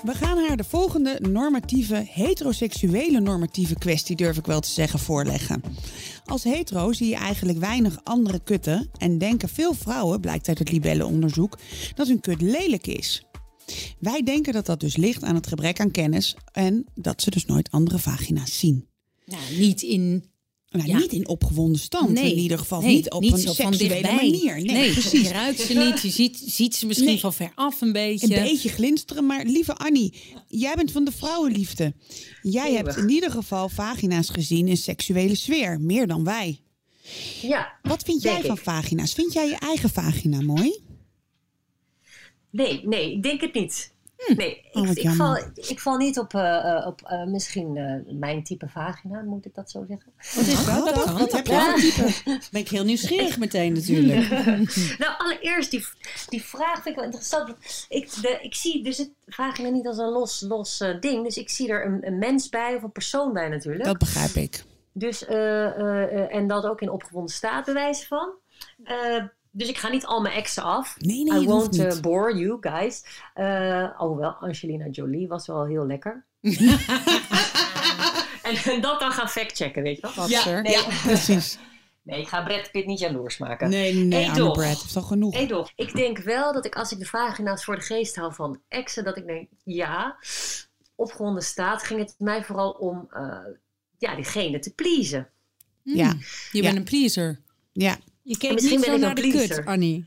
We 0.03 0.15
gaan 0.15 0.39
haar 0.47 0.57
de 0.57 0.65
volgende 0.65 1.19
normatieve, 1.21 2.07
heteroseksuele 2.11 3.21
normatieve 3.21 3.75
kwestie, 3.75 4.17
durf 4.17 4.37
ik 4.37 4.47
wel 4.47 4.61
te 4.61 4.71
zeggen, 4.71 4.99
voorleggen. 4.99 5.63
Als 6.25 6.45
hetero 6.45 6.93
zie 6.93 7.09
je 7.09 7.17
eigenlijk 7.17 7.59
weinig 7.59 8.01
andere 8.05 8.41
kutten 8.41 8.91
en 8.99 9.19
denken 9.19 9.49
veel 9.49 9.75
vrouwen, 9.75 10.21
blijkt 10.21 10.49
uit 10.49 10.59
het 10.59 10.71
libellenonderzoek, 10.71 11.59
dat 11.95 12.07
hun 12.09 12.21
kut 12.21 12.41
lelijk 12.41 12.87
is. 12.87 13.25
Wij 13.99 14.23
denken 14.23 14.53
dat 14.53 14.67
dat 14.67 14.81
dus 14.81 14.97
ligt 14.97 15.23
aan 15.23 15.35
het 15.35 15.47
gebrek 15.47 15.81
aan 15.81 15.91
kennis 15.91 16.37
en 16.53 16.85
dat 16.95 17.23
ze 17.23 17.31
dus 17.31 17.47
nooit 17.47 17.71
andere 17.71 17.99
vagina's 17.99 18.59
zien. 18.59 18.89
Nou, 19.27 19.43
niet 19.59 19.83
in... 19.83 20.33
Nou, 20.75 20.89
Ja. 20.89 20.99
Niet 20.99 21.13
in 21.13 21.29
opgewonden 21.29 21.81
stand, 21.81 22.11
Nee, 22.11 22.33
in 22.33 22.39
ieder 22.39 22.59
geval 22.59 22.81
nee, 22.81 22.95
niet 22.95 23.11
op 23.11 23.23
een 23.23 23.39
seksuele 23.39 23.77
dichtbij. 23.77 24.15
manier. 24.15 24.55
Nee, 24.55 24.65
Nee, 24.77 24.93
precies. 24.93 25.23
Je 25.23 25.33
ruikt 25.33 25.61
ze 25.61 25.75
niet, 25.75 26.01
je 26.01 26.11
ziet, 26.11 26.43
ziet 26.47 26.75
ze 26.75 26.87
misschien 26.87 27.09
Nee. 27.09 27.21
van 27.21 27.33
ver 27.35 27.53
af 27.55 27.81
een 27.81 27.93
beetje. 27.93 28.37
Een 28.37 28.43
beetje 28.43 28.69
glinsteren, 28.69 29.27
maar 29.27 29.45
lieve 29.45 29.75
Annie, 29.75 30.15
jij 30.49 30.75
bent 30.75 30.93
van 30.93 31.05
de 31.05 31.13
vrouwenliefde. 31.13 31.95
Jij 32.43 32.73
hebt 32.73 32.97
in 32.97 33.09
ieder 33.09 33.31
geval 33.31 33.69
vagina's 33.69 34.29
gezien 34.29 34.69
in 34.69 34.77
seksuele 34.77 35.35
sfeer, 35.35 35.81
meer 35.81 36.07
dan 36.07 36.25
wij. 36.25 36.61
Ja, 37.43 37.73
Wat 37.83 38.03
vind 38.03 38.23
jij 38.23 38.41
van 38.43 38.57
ik. 38.57 38.63
vagina's? 38.63 39.13
Vind 39.13 39.33
jij 39.33 39.47
je 39.49 39.57
eigen 39.59 39.91
vagina 39.91 40.41
mooi? 40.41 40.79
nee, 42.51 42.81
nee, 42.85 43.13
ik 43.13 43.23
denk 43.23 43.41
het 43.41 43.55
niet. 43.55 43.93
Nee, 44.37 44.69
Oh, 44.73 44.91
ik, 44.91 45.11
val, 45.11 45.37
ik 45.55 45.81
val 45.81 45.97
niet 45.97 46.19
op, 46.19 46.35
eh, 46.35 46.77
eh, 46.77 46.87
op 46.87 47.03
eh, 47.03 47.25
misschien 47.25 47.77
eh, 47.77 48.15
mijn 48.15 48.45
type 48.45 48.69
vagina, 48.69 49.23
moet 49.23 49.45
ik 49.45 49.55
dat 49.55 49.71
zo 49.71 49.85
zeggen? 49.89 50.13
Wat 50.35 50.47
is 50.47 50.65
dat? 50.65 50.95
dat 50.95 51.05
wat 51.05 51.19
dat 51.19 51.33
heb 51.33 51.47
voor 51.47 51.75
type? 51.75 52.13
Ben 52.53 52.61
ik 52.61 52.69
heel 52.69 52.85
nieuwsgierig 52.85 53.39
meteen 53.39 53.73
natuurlijk. 53.73 54.29
Nou, 54.99 55.15
allereerst, 55.19 55.71
die, 55.71 55.87
die 56.29 56.43
vraag 56.43 56.75
vind 56.75 56.87
ik 56.87 56.95
wel 56.95 57.05
interessant. 57.05 57.55
Ik, 57.89 58.23
de, 58.23 58.39
ik 58.43 58.55
zie 58.55 58.83
dus 58.83 58.99
het 58.99 59.11
vagina 59.27 59.69
niet 59.69 59.87
als 59.87 59.99
een 59.99 60.11
los, 60.11 60.41
los 60.41 60.81
eh, 60.81 61.01
ding. 61.01 61.25
Dus 61.25 61.37
ik 61.37 61.51
zie 61.51 61.69
er 61.69 61.87
een, 61.87 62.07
een 62.07 62.19
mens 62.19 62.49
bij 62.49 62.75
of 62.75 62.83
een 62.83 62.93
persoon 62.93 63.33
bij 63.33 63.49
natuurlijk. 63.49 63.85
Dat 63.85 63.99
begrijp 63.99 64.35
ik. 64.35 64.65
Dus, 64.97 65.25
eh, 65.25 65.65
eh, 65.65 66.03
eh, 66.03 66.35
en 66.35 66.47
dat 66.47 66.67
ook 66.67 66.81
in 66.81 66.91
opgewonden 66.91 67.35
staat 67.35 67.65
bewijzen 67.65 68.07
van. 68.07 68.33
Dus 69.57 69.69
ik 69.69 69.79
ga 69.79 69.89
niet 69.89 70.07
al 70.07 70.21
mijn 70.21 70.35
exen 70.35 70.63
af. 70.63 70.97
Nee, 70.99 71.25
nee, 71.25 71.43
I 71.43 71.47
won't 71.47 71.71
niet. 71.71 71.95
uh, 71.95 72.01
bore 72.01 72.37
you 72.37 72.57
guys. 72.61 73.05
Uh, 73.35 73.99
alhoewel, 73.99 74.31
Angelina 74.31 74.87
Jolie 74.87 75.29
was 75.29 75.47
wel 75.47 75.67
heel 75.67 75.87
lekker. 75.87 76.25
en, 78.43 78.57
en 78.65 78.81
dat 78.81 79.01
dan 79.01 79.13
gaan 79.13 79.29
factchecken, 79.29 79.83
weet 79.83 79.97
je 79.97 80.03
wel? 80.03 80.15
Wat, 80.15 80.29
Ja? 80.29 80.61
Nee, 80.61 80.85
Precies. 81.03 81.59
nee, 82.03 82.21
ik 82.21 82.29
ga 82.29 82.43
Brad 82.45 82.71
Pitt 82.71 82.87
niet 82.87 82.99
jaloers 82.99 83.39
maken. 83.39 83.69
Nee, 83.71 83.95
nee, 83.95 84.31
Brad 84.31 84.57
heeft 84.57 84.97
al 84.97 85.03
genoeg. 85.03 85.37
Ik 85.77 85.95
denk 85.97 86.19
wel 86.19 86.53
dat 86.53 86.67
ik 86.67 86.77
als 86.77 86.93
ik 86.93 86.99
de 86.99 87.07
vagina's 87.07 87.65
voor 87.65 87.75
de 87.75 87.83
geest 87.83 88.17
haal 88.17 88.33
van 88.33 88.61
exen, 88.69 89.05
dat 89.05 89.17
ik 89.17 89.27
denk, 89.27 89.49
ja, 89.65 90.17
opgewonden 90.95 91.43
staat, 91.43 91.83
ging 91.83 92.01
het 92.01 92.15
mij 92.19 92.45
vooral 92.45 92.71
om 92.71 93.09
uh, 93.17 93.37
ja, 93.99 94.15
diegene 94.15 94.59
te 94.59 94.75
pleasen. 94.75 95.29
Ja, 95.83 96.15
Je 96.53 96.63
bent 96.63 96.77
een 96.77 96.85
pleaser. 96.85 97.41
ja. 97.73 97.97
Je 98.25 98.37
keek 98.39 98.53
misschien 98.53 98.77
niet 98.77 98.87
ben 98.87 99.01
zo 99.01 99.09
ik 99.09 99.15
naar 99.15 99.25
een 99.25 99.31
de 99.31 99.47
kut. 99.47 99.67
Annie. 99.67 100.05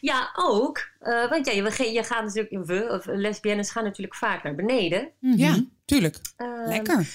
Ja, 0.00 0.30
ook. 0.36 0.90
Uh, 1.02 1.30
want 1.30 1.46
ja, 1.46 1.52
je, 1.52 1.92
je 1.92 2.02
gaat 2.02 2.24
natuurlijk, 2.24 2.66
we, 2.66 2.88
of 2.90 3.06
lesbiennes 3.06 3.70
gaan 3.70 3.84
natuurlijk 3.84 4.14
vaak 4.14 4.42
naar 4.42 4.54
beneden. 4.54 5.10
ja, 5.20 5.64
tuurlijk. 5.84 6.16
Uh, 6.38 6.66
Lekker. 6.66 7.08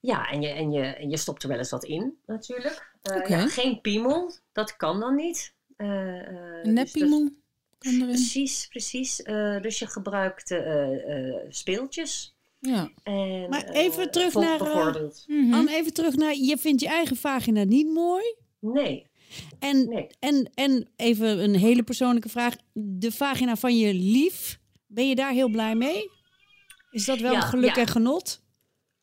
Ja, 0.00 0.30
en 0.30 0.42
je, 0.42 0.48
en, 0.48 0.72
je, 0.72 0.82
en 0.82 1.10
je 1.10 1.16
stopt 1.16 1.42
er 1.42 1.48
wel 1.48 1.58
eens 1.58 1.70
wat 1.70 1.84
in, 1.84 2.18
natuurlijk. 2.26 2.92
Uh, 3.10 3.16
Oké. 3.16 3.36
ja, 3.36 3.48
geen 3.48 3.80
piemel, 3.80 4.34
dat 4.52 4.76
kan 4.76 5.00
dan 5.00 5.14
niet. 5.14 5.54
Uh, 5.76 5.88
Een 6.62 6.72
neppiemel 6.72 7.30
kan 7.78 7.92
erin. 7.92 8.06
Precies, 8.06 8.66
precies. 8.66 9.20
Uh, 9.20 9.60
dus 9.62 9.78
je 9.78 9.86
gebruikt 9.86 10.50
uh, 10.50 11.34
speeltjes. 11.48 12.36
Ja. 12.58 12.90
En, 13.02 13.48
Maar 13.48 13.68
even 13.68 14.10
terug 14.10 14.34
naar, 14.34 14.60
uh, 14.60 14.62
Bijvoorbeeld. 14.62 15.24
Mhm. 15.26 15.54
Anne, 15.54 15.74
even 15.74 15.92
terug 15.92 16.16
naar, 16.16 16.34
je 16.34 16.56
vindt 16.58 16.80
je 16.80 16.88
eigen 16.88 17.16
vagina 17.16 17.64
niet 17.64 17.92
mooi. 17.92 18.34
Nee, 18.58 19.06
En, 19.58 19.88
nee. 19.88 20.06
en, 20.18 20.50
en 20.54 20.88
even 20.96 21.42
een 21.42 21.54
hele 21.54 21.82
persoonlijke 21.82 22.28
vraag. 22.28 22.54
De 22.72 23.12
vagina 23.12 23.56
van 23.56 23.78
je 23.78 23.94
lief, 23.94 24.58
ben 24.86 25.08
je 25.08 25.14
daar 25.14 25.32
heel 25.32 25.48
blij 25.48 25.74
mee? 25.74 26.10
Is 26.90 27.04
dat 27.04 27.20
wel 27.20 27.32
Ja, 27.32 27.40
geluk 27.40 27.74
ja. 27.74 27.80
en 27.80 27.86
genot? 27.86 28.44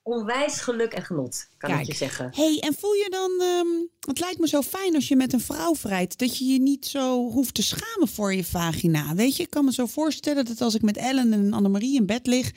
Onwijs 0.06 0.60
geluk 0.62 0.94
en 0.94 1.02
genot, 1.04 1.48
kan 1.58 1.70
Kijk. 1.70 1.82
ik 1.82 1.88
je 1.88 1.96
zeggen. 1.96 2.30
hey, 2.36 2.58
en 2.60 2.74
voel 2.80 2.94
je 2.94 3.08
dan... 3.10 3.48
ehm, 3.48 3.68
het 4.00 4.20
lijkt 4.20 4.40
me 4.40 4.48
zo 4.48 4.62
fijn 4.62 4.96
als 4.96 5.08
je 5.08 5.16
met 5.16 5.34
een 5.34 5.40
vrouw 5.40 5.76
vrijt... 5.76 6.18
dat 6.18 6.38
je 6.38 6.46
je 6.46 6.60
niet 6.60 6.86
zo 6.86 7.30
hoeft 7.30 7.54
te 7.54 7.64
schamen 7.64 8.08
voor 8.08 8.34
je 8.34 8.44
vagina. 8.44 9.16
Weet 9.16 9.36
je, 9.38 9.44
ik 9.44 9.50
kan 9.50 9.66
me 9.66 9.74
zo 9.74 9.86
voorstellen 9.86 10.46
dat 10.46 10.62
als 10.62 10.76
ik 10.76 10.82
met 10.82 10.98
Ellen 10.98 11.34
en 11.34 11.54
Annemarie 11.54 11.96
in 11.96 12.06
bed 12.06 12.28
lig... 12.28 12.52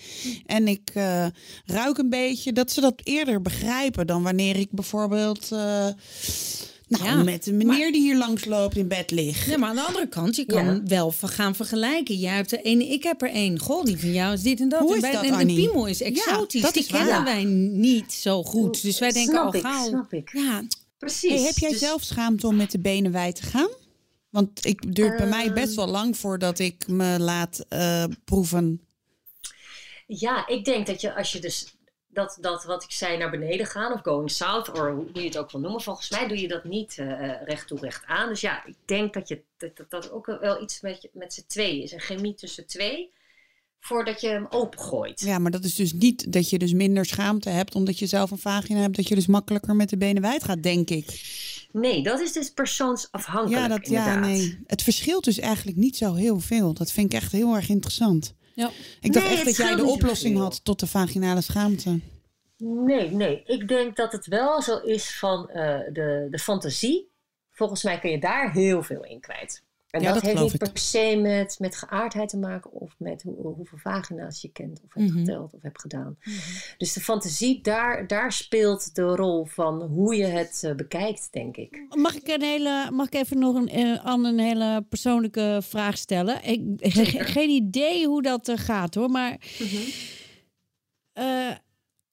en 0.46 0.68
ik 0.68 0.90
eh, 0.94 1.26
ruik 1.64 1.98
een 1.98 2.10
beetje, 2.10 2.52
dat 2.52 2.70
ze 2.70 2.80
dat 2.80 3.00
eerder 3.04 3.42
begrijpen... 3.42 4.06
dan 4.06 4.22
wanneer 4.22 4.56
ik 4.56 4.70
bijvoorbeeld... 4.70 5.52
eh, 5.52 5.88
nou, 6.86 7.04
Ja, 7.04 7.22
met 7.22 7.46
een 7.46 7.56
meneer 7.56 7.92
die 7.92 8.00
hier 8.00 8.16
langs 8.16 8.44
loopt 8.44 8.76
in 8.76 8.88
bed 8.88 9.10
lig. 9.10 9.46
Ja, 9.46 9.58
maar 9.58 9.68
aan 9.68 9.74
de 9.76 9.82
andere 9.82 10.08
kant, 10.08 10.36
je 10.36 10.44
kan 10.44 10.64
Ja. 10.64 10.82
wel 10.84 11.10
ver- 11.10 11.28
gaan 11.28 11.54
vergelijken. 11.54 12.14
Jij 12.16 12.34
hebt 12.34 12.52
er 12.52 12.64
één, 12.64 12.90
ik 12.90 13.02
heb 13.02 13.22
er 13.22 13.30
één. 13.30 13.58
Goh, 13.58 13.84
die 13.84 13.98
van 14.00 14.12
jou 14.12 14.32
is 14.34 14.42
dit 14.42 14.60
en 14.60 14.68
dat. 14.68 14.80
Hoe 14.80 14.90
en 14.90 14.94
is 14.96 15.00
bij- 15.02 15.12
dat, 15.12 15.24
en 15.24 15.46
de 15.46 15.54
piemel 15.54 15.86
is 15.86 16.00
exotisch. 16.02 16.62
dat 16.62 16.72
die 16.74 16.82
is 16.82 16.88
kennen 16.88 17.08
Ja. 17.14 17.24
wij 17.24 17.44
niet 17.44 18.12
zo 18.12 18.42
goed. 18.42 18.82
Dus 18.82 18.98
wij 18.98 19.12
denken 19.12 19.32
Snap 19.34 19.46
al 19.46 19.54
ik, 19.54 19.60
gauw. 19.60 19.88
snap 19.88 20.12
ik. 20.12 20.30
Ja, 20.32 20.62
Precies. 20.98 21.30
Hey, 21.30 21.40
heb 21.42 21.58
jij 21.58 21.70
Dus- 21.70 21.78
zelf 21.78 22.02
schaamte 22.02 22.46
om 22.46 22.56
met 22.56 22.70
de 22.70 22.78
benen 22.78 23.12
wijd 23.12 23.36
te 23.36 23.42
gaan? 23.42 23.68
Want 24.30 24.66
ik 24.66 24.94
duurt 24.94 25.16
bij 25.16 25.26
mij 25.26 25.52
best 25.52 25.74
wel 25.74 25.86
lang 25.88 26.16
voordat 26.16 26.58
ik 26.58 26.88
me 26.88 27.16
laat 27.20 27.64
eh, 27.68 28.04
proeven. 28.24 28.80
Ja, 30.06 30.46
ik 30.48 30.64
denk 30.64 30.86
dat 30.86 31.00
je 31.00 31.14
als 31.14 31.32
je 31.32 31.38
dus 31.40 31.75
dat, 32.16 32.38
dat 32.40 32.64
wat 32.64 32.82
ik 32.82 32.90
zei 32.90 33.16
naar 33.16 33.30
beneden 33.30 33.66
gaan 33.66 33.92
of 33.92 34.00
going 34.02 34.30
south, 34.30 34.68
of 34.68 34.78
hoe 34.78 35.08
je 35.12 35.20
het 35.20 35.38
ook 35.38 35.50
wil 35.50 35.60
noemen, 35.60 35.80
volgens 35.80 36.10
mij 36.10 36.28
doe 36.28 36.40
je 36.40 36.48
dat 36.48 36.64
niet 36.64 36.98
eh, 36.98 37.42
recht 37.44 37.66
toe 37.66 37.78
recht 37.80 38.04
aan. 38.06 38.28
Dus 38.28 38.40
ja, 38.40 38.64
ik 38.64 38.76
denk 38.84 39.14
dat 39.14 39.28
je, 39.28 39.42
dat, 39.56 39.76
dat, 39.76 39.90
dat 39.90 40.10
ook 40.10 40.26
wel 40.26 40.62
iets 40.62 40.80
met, 40.80 41.08
met 41.12 41.34
z'n 41.34 41.44
twee 41.46 41.82
is, 41.82 41.92
een 41.92 42.00
chemie 42.00 42.34
tussen 42.34 42.66
twee, 42.66 43.10
voordat 43.80 44.20
je 44.20 44.28
hem 44.28 44.46
opengooit. 44.50 45.20
Ja, 45.20 45.38
maar 45.38 45.50
dat 45.50 45.64
is 45.64 45.74
dus 45.74 45.92
niet 45.92 46.32
dat 46.32 46.50
je 46.50 46.58
dus 46.58 46.72
minder 46.72 47.04
schaamte 47.04 47.48
hebt 47.48 47.74
omdat 47.74 47.98
je 47.98 48.06
zelf 48.06 48.30
een 48.30 48.38
vagina 48.38 48.80
hebt, 48.80 48.96
dat 48.96 49.08
je 49.08 49.14
dus 49.14 49.26
makkelijker 49.26 49.76
met 49.76 49.88
de 49.88 49.96
benen 49.96 50.22
wijd 50.22 50.44
gaat, 50.44 50.62
denk 50.62 50.90
ik. 50.90 51.20
Nee, 51.72 52.02
dat 52.02 52.20
is 52.20 52.32
dus 52.32 52.50
persoonsafhankelijk. 52.50 53.62
Ja, 53.62 53.68
dat, 53.68 53.88
ja, 53.88 54.18
nee. 54.18 54.58
Het 54.66 54.82
verschilt 54.82 55.24
dus 55.24 55.38
eigenlijk 55.38 55.76
niet 55.76 55.96
zo 55.96 56.14
heel 56.14 56.40
veel. 56.40 56.74
Dat 56.74 56.92
vind 56.92 57.12
ik 57.12 57.20
echt 57.20 57.32
heel 57.32 57.54
erg 57.54 57.68
interessant. 57.68 58.34
Ja. 58.56 58.70
Ik 59.00 59.12
dacht 59.12 59.26
Nee, 59.26 59.34
echt 59.34 59.44
dat 59.44 59.56
jij 59.56 59.76
de 59.76 59.84
oplossing 59.84 60.38
had 60.38 60.64
tot 60.64 60.80
de 60.80 60.86
vaginale 60.86 61.40
schaamte. 61.40 62.00
Nee, 62.58 63.10
nee. 63.10 63.42
Ik 63.46 63.68
denk 63.68 63.96
dat 63.96 64.12
het 64.12 64.26
wel 64.26 64.62
zo 64.62 64.76
is 64.78 65.18
van 65.18 65.50
eh, 65.50 65.92
de, 65.92 66.26
de 66.30 66.38
fantasie. 66.38 67.10
Volgens 67.50 67.82
mij 67.82 67.98
kun 67.98 68.10
je 68.10 68.18
daar 68.20 68.52
heel 68.52 68.82
veel 68.82 69.04
in 69.04 69.20
kwijt. 69.20 69.64
En 69.90 70.02
Ja, 70.02 70.12
dat, 70.12 70.22
dat 70.22 70.32
heeft 70.32 70.42
niet 70.52 70.58
per 70.58 70.78
se 70.82 71.18
met, 71.22 71.56
met 71.58 71.76
geaardheid 71.76 72.28
te 72.28 72.36
maken 72.38 72.72
of 72.72 72.94
met 72.98 73.22
hoe, 73.22 73.34
hoeveel 73.54 73.78
vagina's 73.78 74.40
je 74.40 74.48
kent 74.48 74.80
of 74.84 74.94
hebt 74.94 75.10
Mhm. 75.10 75.18
geteld 75.18 75.54
of 75.54 75.62
hebt 75.62 75.80
gedaan. 75.80 76.18
Dus 76.78 76.92
de 76.92 77.00
fantasie, 77.00 77.60
daar, 77.62 78.06
daar 78.06 78.32
speelt 78.32 78.94
de 78.94 79.02
rol 79.02 79.44
van 79.44 79.82
hoe 79.82 80.16
je 80.16 80.24
het 80.24 80.60
eh, 80.64 80.74
bekijkt, 80.74 81.28
denk 81.32 81.56
ik. 81.56 81.84
Mag 81.88 82.14
ik, 82.14 82.28
een 82.28 82.42
hele, 82.42 82.90
mag 82.90 83.06
ik 83.06 83.14
even 83.14 83.38
nog 83.38 83.54
een, 83.54 83.68
eh, 83.68 83.94
aan 83.94 84.24
een 84.24 84.38
hele 84.38 84.82
persoonlijke 84.88 85.58
vraag 85.62 85.98
stellen? 85.98 86.44
Ik 86.44 86.60
ge- 86.92 87.24
geen 87.24 87.50
idee 87.50 88.06
hoe 88.06 88.22
dat 88.22 88.48
eh, 88.48 88.56
gaat 88.58 88.94
hoor, 88.94 89.10
maar 89.10 89.38
eh, 91.12 91.50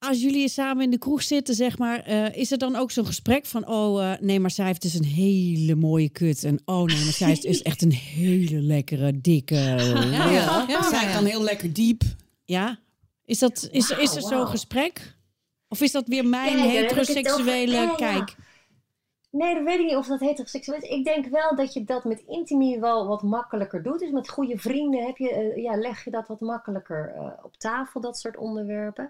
als 0.03 0.21
jullie 0.21 0.49
samen 0.49 0.83
in 0.83 0.89
de 0.89 0.97
kroeg 0.97 1.23
zitten, 1.23 1.55
zeg 1.55 1.77
maar, 1.77 1.99
eh, 1.99 2.35
is 2.35 2.51
er 2.51 2.57
dan 2.57 2.75
ook 2.75 2.91
zo'n 2.91 3.05
gesprek 3.05 3.45
van, 3.45 3.67
oh 3.67 4.11
eh, 4.11 4.19
nee, 4.19 4.39
maar 4.39 4.51
zij 4.51 4.65
heeft 4.65 4.81
dus 4.81 4.93
een 4.93 5.05
hele 5.05 5.75
mooie 5.75 6.09
kut 6.09 6.43
en 6.43 6.61
oh 6.65 6.83
nee, 6.83 7.03
maar 7.03 7.13
zij 7.13 7.31
is 7.31 7.41
dus 7.41 7.61
echt 7.71 7.81
een 7.81 7.91
hele 7.91 8.61
lekkere, 8.61 9.21
dikke. 9.21 9.55
Ja, 9.55 10.29
ja. 10.29 10.65
ja, 10.67 10.89
Zij 10.89 11.11
kan 11.13 11.25
heel 11.25 11.43
lekker 11.43 11.73
diep. 11.73 12.01
Ja? 12.45 12.79
Is, 13.25 13.39
dat, 13.39 13.69
is, 13.71 13.89
is 13.89 14.15
er 14.15 14.21
zo'n 14.21 14.47
gesprek? 14.47 15.15
Of 15.67 15.81
is 15.81 15.91
dat 15.91 16.07
weer 16.07 16.25
mijn 16.25 16.59
heteroseksuele 16.59 17.81
over. 17.81 17.95
Kijk? 17.95 18.35
Nee, 19.33 19.55
dat 19.55 19.63
weet 19.63 19.79
ik 19.79 19.85
niet 19.85 19.95
of 19.95 20.07
dat 20.07 20.19
heteroseksueel 20.19 20.77
is. 20.77 20.89
Ik 20.89 21.03
denk 21.05 21.25
wel 21.25 21.55
dat 21.55 21.73
je 21.73 21.83
dat 21.83 22.03
met 22.03 22.23
intimie 22.27 22.79
wel 22.79 23.07
wat 23.07 23.23
makkelijker 23.23 23.83
doet. 23.83 23.99
Dus 23.99 24.11
met 24.11 24.29
goede 24.29 24.57
vrienden 24.57 25.05
heb 25.05 25.17
je, 25.17 25.31
eh, 25.31 25.63
ja, 25.63 25.75
leg 25.75 26.03
je 26.03 26.11
dat 26.11 26.27
wat 26.27 26.39
makkelijker 26.39 27.13
eh, 27.15 27.43
op 27.43 27.57
tafel, 27.57 28.01
dat 28.01 28.17
soort 28.17 28.37
onderwerpen. 28.37 29.09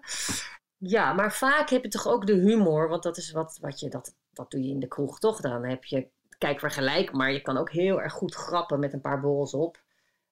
Ja, 0.85 1.13
maar 1.13 1.33
vaak 1.33 1.69
heb 1.69 1.83
je 1.83 1.89
toch 1.89 2.07
ook 2.07 2.27
de 2.27 2.33
humor. 2.33 2.89
Want 2.89 3.03
dat 3.03 3.17
is 3.17 3.31
wat, 3.31 3.57
wat 3.61 3.79
je, 3.79 3.89
dat, 3.89 4.15
dat 4.33 4.51
doe 4.51 4.61
je 4.63 4.69
in 4.69 4.79
de 4.79 4.87
kroeg 4.87 5.19
toch. 5.19 5.41
Dan 5.41 5.65
heb 5.65 5.83
je, 5.83 6.07
kijk 6.37 6.59
vergelijk, 6.59 7.11
maar 7.11 7.31
je 7.31 7.41
kan 7.41 7.57
ook 7.57 7.71
heel 7.71 8.01
erg 8.01 8.13
goed 8.13 8.35
grappen 8.35 8.79
met 8.79 8.93
een 8.93 9.01
paar 9.01 9.19
borrels 9.21 9.53
op. 9.53 9.81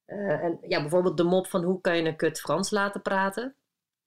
Eh, 0.05 0.43
en 0.43 0.57
ja, 0.67 0.81
bijvoorbeeld 0.81 1.17
de 1.17 1.23
mop 1.23 1.47
van 1.47 1.63
hoe 1.63 1.81
kan 1.81 1.97
je 1.97 2.03
een 2.03 2.15
kut 2.15 2.39
Frans 2.39 2.69
laten 2.69 3.01
praten. 3.01 3.55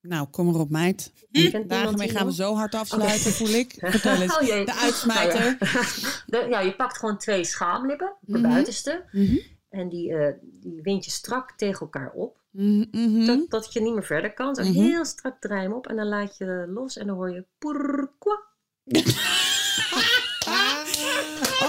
Nou, 0.00 0.26
kom 0.30 0.48
erop, 0.48 0.70
meid. 0.70 1.12
Iemand 1.30 1.68
Daarmee 1.68 2.08
gaan 2.08 2.26
we 2.26 2.32
zo 2.32 2.54
hard 2.54 2.74
afsluiten, 2.74 3.32
voel 3.32 3.48
ik. 3.48 3.74
Vertel 3.90 4.20
eens. 4.22 4.38
Oh. 4.38 4.46
De 4.46 4.74
uitsmijter. 4.82 5.40
Nou 5.40 5.56
ja. 5.58 5.82
De- 6.40 6.46
ja, 6.50 6.60
je 6.60 6.76
pakt 6.76 6.98
gewoon 6.98 7.18
twee 7.18 7.44
schaamlippen, 7.44 8.14
de 8.20 8.38
Mhm. 8.38 8.48
buitenste. 8.48 9.04
Mhm. 9.12 9.36
En 9.68 9.88
die, 9.88 10.14
eh, 10.16 10.34
die 10.42 10.82
wind 10.82 11.04
je 11.04 11.10
strak 11.10 11.52
tegen 11.56 11.80
elkaar 11.80 12.10
op. 12.12 12.42
Mhm, 12.54 12.84
mhm. 12.90 13.26
Dat, 13.26 13.50
dat 13.50 13.72
je 13.72 13.80
niet 13.80 13.94
meer 13.94 14.04
verder 14.04 14.32
kan. 14.34 14.54
Zo 14.54 14.62
Mhm. 14.62 14.72
heel 14.72 15.04
strak 15.04 15.40
draai 15.40 15.60
je 15.62 15.68
hem 15.68 15.76
op. 15.76 15.86
En 15.86 15.96
dan 15.96 16.06
laat 16.08 16.36
je 16.36 16.64
los 16.68 16.96
en 16.96 17.06
dan 17.06 17.16
hoor 17.16 17.30
je 17.30 17.44
pourquoi. 17.58 18.38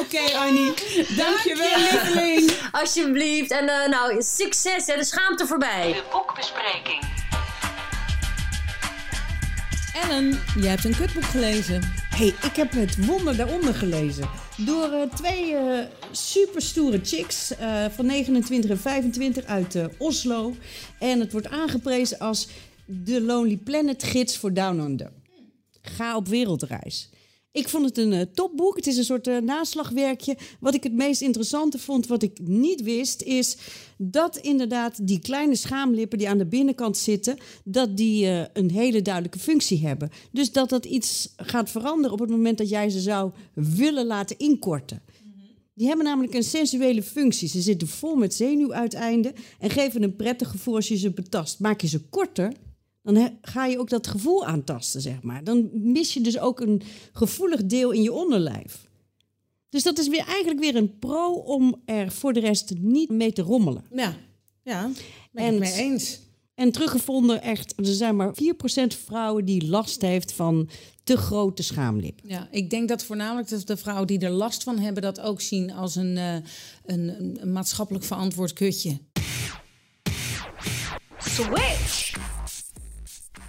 Oké, 0.02 0.38
Annie. 0.38 0.74
Dankjewel, 1.18 1.80
lieveling. 1.80 2.52
Alsjeblieft. 2.82 3.52
En 3.52 3.68
eh, 3.70 3.90
nou, 3.90 4.22
succes 4.22 4.88
en 4.88 4.98
de 4.98 5.04
schaamte 5.06 5.46
voorbij. 5.48 5.94
De 5.94 6.04
boekbespreking. 6.12 7.04
Ellen, 10.04 10.40
jij 10.60 10.70
hebt 10.70 10.84
een 10.86 10.96
kutboek 10.96 11.24
gelezen. 11.24 11.82
hey, 12.10 12.28
ik 12.28 12.56
heb 12.56 12.72
het 12.72 13.06
wonder 13.06 13.38
daaronder 13.38 13.74
gelezen. 13.74 14.30
Door 14.58 14.92
eh, 14.92 15.14
twee 15.14 15.56
eh 15.56 15.86
superstoere 16.12 17.00
chicks 17.04 17.56
eh, 17.56 17.86
van 17.90 18.06
29 18.06 18.70
en 18.70 18.78
25 18.78 19.46
uit 19.46 19.78
Oslo. 19.98 20.54
En 21.00 21.20
het 21.20 21.32
wordt 21.32 21.48
aangeprezen 21.48 22.20
als 22.20 22.48
de 22.86 23.22
Lonely 23.22 23.58
Planet 23.58 24.04
gids 24.04 24.38
voor 24.38 24.54
Down 24.54 24.80
Under. 24.80 25.12
Ga 25.82 26.16
op 26.16 26.28
wereldreis. 26.28 27.10
Ik 27.56 27.70
vond 27.70 27.86
het 27.86 27.98
een 27.98 28.14
eh, 28.14 28.22
topboek. 28.34 28.76
Het 28.76 28.88
is 28.88 28.98
een 28.98 29.04
soort 29.04 29.28
eh, 29.28 29.38
naslagwerkje. 29.38 30.38
Wat 30.60 30.74
ik 30.74 30.84
het 30.84 30.94
meest 30.94 31.22
interessante 31.22 31.80
vond, 31.80 32.08
wat 32.08 32.24
ik 32.24 32.40
niet 32.42 32.82
wist, 32.82 33.22
is 33.22 33.58
dat 33.98 34.38
inderdaad 34.38 35.08
die 35.08 35.20
kleine 35.20 35.56
schaamlippen 35.56 36.18
die 36.18 36.30
aan 36.30 36.38
de 36.38 36.46
binnenkant 36.46 36.98
zitten, 36.98 37.38
dat 37.64 37.98
die 37.98 38.26
eh, 38.26 38.46
een 38.54 38.72
hele 38.72 39.02
duidelijke 39.02 39.40
functie 39.40 39.88
hebben. 39.88 40.10
Dus 40.32 40.52
dat 40.52 40.70
dat 40.70 40.86
iets 40.86 41.34
gaat 41.38 41.70
veranderen 41.70 42.12
op 42.12 42.20
het 42.20 42.30
moment 42.30 42.58
dat 42.58 42.70
jij 42.70 42.90
ze 42.90 43.00
zou 43.00 43.32
willen 43.54 44.06
laten 44.06 44.38
inkorten. 44.38 45.02
Die 45.74 45.88
hebben 45.88 46.06
namelijk 46.06 46.34
een 46.34 46.44
sensuele 46.44 47.04
functie. 47.04 47.48
Ze 47.48 47.62
zitten 47.62 47.88
vol 47.88 48.16
met 48.16 48.34
zenuwuiteinden 48.34 49.34
en 49.60 49.70
geven 49.70 50.04
een 50.04 50.16
prettig 50.16 50.50
gevoel 50.50 50.76
als 50.76 50.88
je 50.88 50.98
ze 50.98 51.12
betast. 51.12 51.60
Maak 51.60 51.82
je 51.82 51.88
ze 51.88 52.00
korter, 52.10 52.54
dan 53.06 53.16
he- 53.16 53.30
ga 53.42 53.66
je 53.66 53.80
ook 53.80 53.90
dat 53.90 54.08
gevoel 54.08 54.46
aantasten, 54.46 55.02
zeg 55.02 55.22
maar. 55.22 55.44
Dan 55.44 55.70
mis 55.74 56.14
je 56.14 56.22
dus 56.22 56.40
ook 56.40 56.60
een 56.60 56.82
gevoelig 57.14 57.66
deel 57.66 57.92
in 57.92 58.02
je 58.02 58.12
onderlijf. 58.14 58.88
Dus 59.70 59.84
dat 59.84 59.98
is 60.00 60.08
weer 60.08 60.26
eigenlijk 60.28 60.60
weer 60.60 60.76
een 60.76 61.00
pro 61.00 61.34
om 61.34 61.82
er 61.86 62.12
voor 62.12 62.34
de 62.34 62.40
rest 62.40 62.74
niet 62.80 63.10
mee 63.10 63.34
te 63.34 63.42
rommelen. 63.42 63.84
Ja, 63.96 64.16
ja 64.64 64.90
ben 65.32 65.44
ik 65.46 65.50
En- 65.50 65.54
het 65.54 65.60
mee 65.60 65.74
eens. 65.92 66.20
En 66.56 66.72
teruggevonden 66.72 67.42
echt, 67.42 67.74
er 67.78 67.86
zijn 67.86 68.16
maar 68.16 68.34
4% 68.36 68.96
vrouwen 69.06 69.46
die 69.46 69.68
last 69.68 70.02
heeft 70.02 70.32
van 70.34 70.70
te 71.04 71.18
grote 71.18 71.64
schaamlip. 71.64 72.20
Ja, 72.24 72.48
ik 72.52 72.70
denk 72.70 72.88
dat 72.90 73.04
voornamelijk 73.04 73.48
de, 73.48 73.64
de 73.64 73.78
vrouwen 73.78 74.08
die 74.08 74.20
er 74.20 74.30
last 74.30 74.64
van 74.64 74.80
hebben... 74.80 75.02
dat 75.04 75.20
ook 75.20 75.42
zien 75.42 75.72
als 75.74 75.96
een, 75.96 76.18
eh, 76.18 76.36
een, 76.86 77.36
een 77.42 77.52
maatschappelijk 77.52 78.06
verantwoord 78.06 78.54
kutje. 78.54 78.98
Switch. 81.20 82.05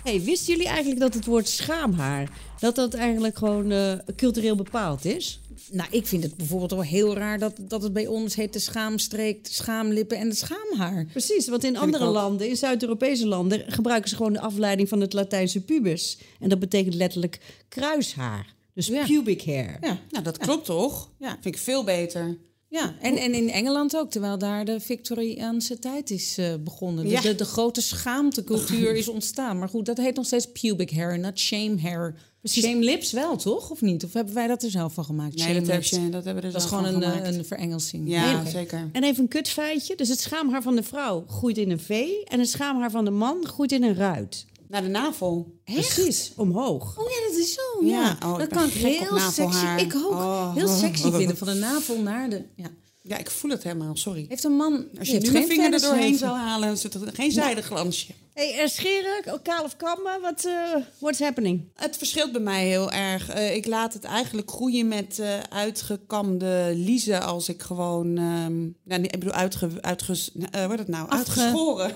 Hey, 0.07 0.23
wisten 0.23 0.53
jullie 0.53 0.69
eigenlijk 0.69 1.01
dat 1.01 1.15
het 1.15 1.25
woord 1.25 1.49
schaamhaar... 1.49 2.31
dat 2.61 2.75
dat 2.75 2.95
eigenlijk 2.95 3.37
gewoon 3.37 3.71
eh, 3.71 3.93
cultureel 4.17 4.55
bepaald 4.55 5.05
is? 5.05 5.41
Nou, 5.71 5.89
ik 5.91 6.07
vind 6.07 6.23
het 6.23 6.37
bijvoorbeeld 6.37 6.71
wel 6.71 6.83
heel 6.83 7.15
raar 7.15 7.39
dat, 7.39 7.53
dat 7.59 7.83
het 7.83 7.93
bij 7.93 8.07
ons 8.07 8.35
heet 8.35 8.53
de 8.53 8.59
schaamstreek, 8.59 9.45
de 9.45 9.53
schaamlippen 9.53 10.19
en 10.19 10.29
de 10.29 10.35
schaamhaar. 10.35 11.05
Precies, 11.05 11.49
want 11.49 11.65
in 11.65 11.77
andere 11.77 12.05
landen, 12.05 12.49
in 12.49 12.57
Zuid-Europese 12.57 13.27
landen... 13.27 13.73
gebruiken 13.73 14.11
ze 14.11 14.17
gewoon 14.17 14.33
de 14.33 14.41
afleiding 14.41 14.89
van 14.89 15.01
het 15.01 15.13
Latijnse 15.13 15.61
pubis. 15.61 16.19
En 16.41 16.49
dat 16.49 16.59
betekent 16.59 16.95
letterlijk 16.95 17.41
kruishaar. 17.69 18.55
Dus 18.75 18.87
Ja. 18.87 19.05
pubic 19.05 19.43
hair. 19.43 19.79
Ja, 19.81 19.99
Nou, 20.11 20.25
dat 20.25 20.39
klopt 20.39 20.65
toch? 20.65 21.11
Ja. 21.19 21.39
Vind 21.41 21.55
ik 21.55 21.61
veel 21.61 21.85
beter. 21.85 22.37
Ja. 22.69 22.95
En, 23.01 23.17
en 23.17 23.35
in 23.35 23.51
Engeland 23.51 23.97
ook, 23.97 24.11
terwijl 24.11 24.39
daar 24.39 24.65
de 24.65 24.81
Victoriaanse 24.81 25.79
tijd 25.79 26.11
is 26.11 26.39
eh, 26.39 26.55
begonnen. 26.61 27.05
Dus 27.05 27.13
Ja. 27.13 27.21
de, 27.21 27.35
de 27.35 27.45
grote 27.45 27.81
schaamtecultuur 27.81 28.95
is 28.97 29.09
ontstaan. 29.09 29.59
Maar 29.59 29.69
goed, 29.69 29.87
dat 29.87 29.97
heet 29.97 30.17
nog 30.17 30.27
steeds 30.27 30.53
pubic 30.53 30.91
hair, 30.91 31.19
not 31.19 31.39
shame 31.39 31.81
hair. 31.81 32.15
Shame 32.49 32.85
lips 32.85 33.13
wel, 33.13 33.37
toch? 33.37 33.71
Of 33.71 33.81
niet? 33.81 34.05
Of 34.05 34.13
hebben 34.13 34.35
wij 34.35 34.47
dat 34.47 34.63
er 34.63 34.71
zelf 34.71 34.93
van 34.95 35.05
gemaakt? 35.05 35.35
Nee, 35.37 35.45
Shame 35.47 35.59
dat, 35.59 35.67
heb 35.67 35.77
lips. 35.77 35.89
je, 35.91 36.09
dat 36.09 36.25
hebben 36.25 36.43
we 36.43 36.49
er 36.49 36.53
Dat 36.55 36.63
is 36.63 36.69
zelf 36.69 36.81
gewoon 36.81 36.85
van 36.93 37.03
een, 37.03 37.09
eh, 37.13 37.17
gemaakt. 37.17 37.37
een 37.37 37.45
verengelsing. 37.45 38.09
Ja, 38.09 38.45
zeker. 38.45 38.89
En 38.93 39.05
even 39.05 39.23
een 39.23 39.29
kutfeitje. 39.29 39.97
Dus 39.97 40.09
het 40.09 40.21
schaamhaar 40.21 40.63
van 40.63 40.77
de 40.77 40.83
vrouw 40.83 41.25
groeit 41.29 41.59
in 41.59 41.71
een 41.71 41.81
V... 41.81 42.07
en 42.25 42.39
het 42.39 42.49
schaamhaar 42.49 42.91
van 42.91 43.05
de 43.05 43.11
man 43.11 43.47
groeit 43.47 43.73
in 43.73 43.83
een 43.83 43.95
ruit. 43.95 44.47
Naar 44.69 44.83
de 44.83 44.89
navel. 44.89 45.61
Precies, 45.65 46.33
omhoog. 46.37 46.99
Oh 46.99 47.11
ja, 47.11 47.29
dat 47.29 47.39
is 47.39 47.55
zo. 47.55 47.87
Ja, 47.87 48.01
Ja, 48.21 48.29
oh, 48.29 48.39
dat 48.39 48.49
kan 48.49 48.65
ik 48.65 48.73
heel 48.73 49.19
sexy. 49.19 49.67
Ik 49.77 49.95
ook. 49.95 50.11
Oh. 50.11 50.55
Heel 50.55 50.69
sexy 50.69 51.11
vinden 51.19 51.37
van 51.37 51.47
de 51.47 51.55
navel 51.55 52.01
naar 52.01 52.31
de. 52.31 52.45
Ja. 52.57 52.69
Ja, 53.03 53.19
ik 53.19 53.31
voel 53.31 53.51
het 53.51 53.63
helemaal, 53.63 53.97
sorry. 53.97 54.27
Heeft 54.29 54.45
een 54.45 54.57
man. 54.57 54.87
Als 54.99 55.09
je 55.09 55.15
heeft 55.15 55.27
nu 55.27 55.39
geen 55.39 55.49
vinger 55.49 55.73
er 55.73 55.81
doorheen 55.81 56.17
zou 56.17 56.37
halen, 56.37 56.79
zit 56.79 56.95
er 56.95 57.01
geen 57.13 57.33
zijdeglansje. 57.33 58.13
Hey, 58.35 58.63
uh, 58.63 58.67
scheren, 58.67 59.43
kaal 59.43 59.65
of 59.65 59.77
kammen, 59.77 60.21
wat 60.21 60.45
uh, 60.45 60.77
what's 60.99 61.19
happening? 61.19 61.63
Het 61.75 61.97
verschilt 61.97 62.33
bij 62.33 62.41
mij 62.41 62.67
heel 62.67 62.91
erg. 62.91 63.35
Uh, 63.35 63.55
ik 63.55 63.67
laat 63.67 63.93
het 63.93 64.05
eigenlijk 64.05 64.51
groeien 64.51 64.89
met 64.89 65.23
uitgekamde 65.49 66.73
liezen 66.75 67.23
als 67.23 67.49
ik 67.49 67.63
gewoon... 67.63 68.07
Um, 68.07 68.77
nou, 68.85 69.03
ik 69.03 69.19
bedoel, 69.19 69.33
uitge, 69.33 69.71
uitges, 69.81 70.31
wat 70.69 70.79
het 70.79 70.89
nou? 70.89 71.09
Afge... 71.09 71.41
Uitgeschoren. 71.41 71.95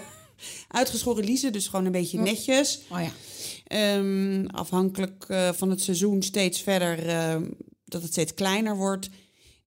Uitgeschoren 0.69 1.25
liezen, 1.25 1.53
dus 1.53 1.69
gewoon 1.69 1.87
een 1.87 1.93
beetje 1.93 2.19
netjes. 2.19 2.81
Oh 2.91 3.01
ja. 3.01 3.13
Um, 3.97 4.47
afhankelijk 4.47 5.27
uh, 5.29 5.53
van 5.53 5.71
het 5.71 5.83
seizoen 5.83 6.23
steeds 6.23 6.61
verder, 6.61 7.07
uh, 7.07 7.49
dat 7.85 8.03
het 8.03 8.11
steeds 8.13 8.35
kleiner 8.35 8.77
wordt. 8.77 9.09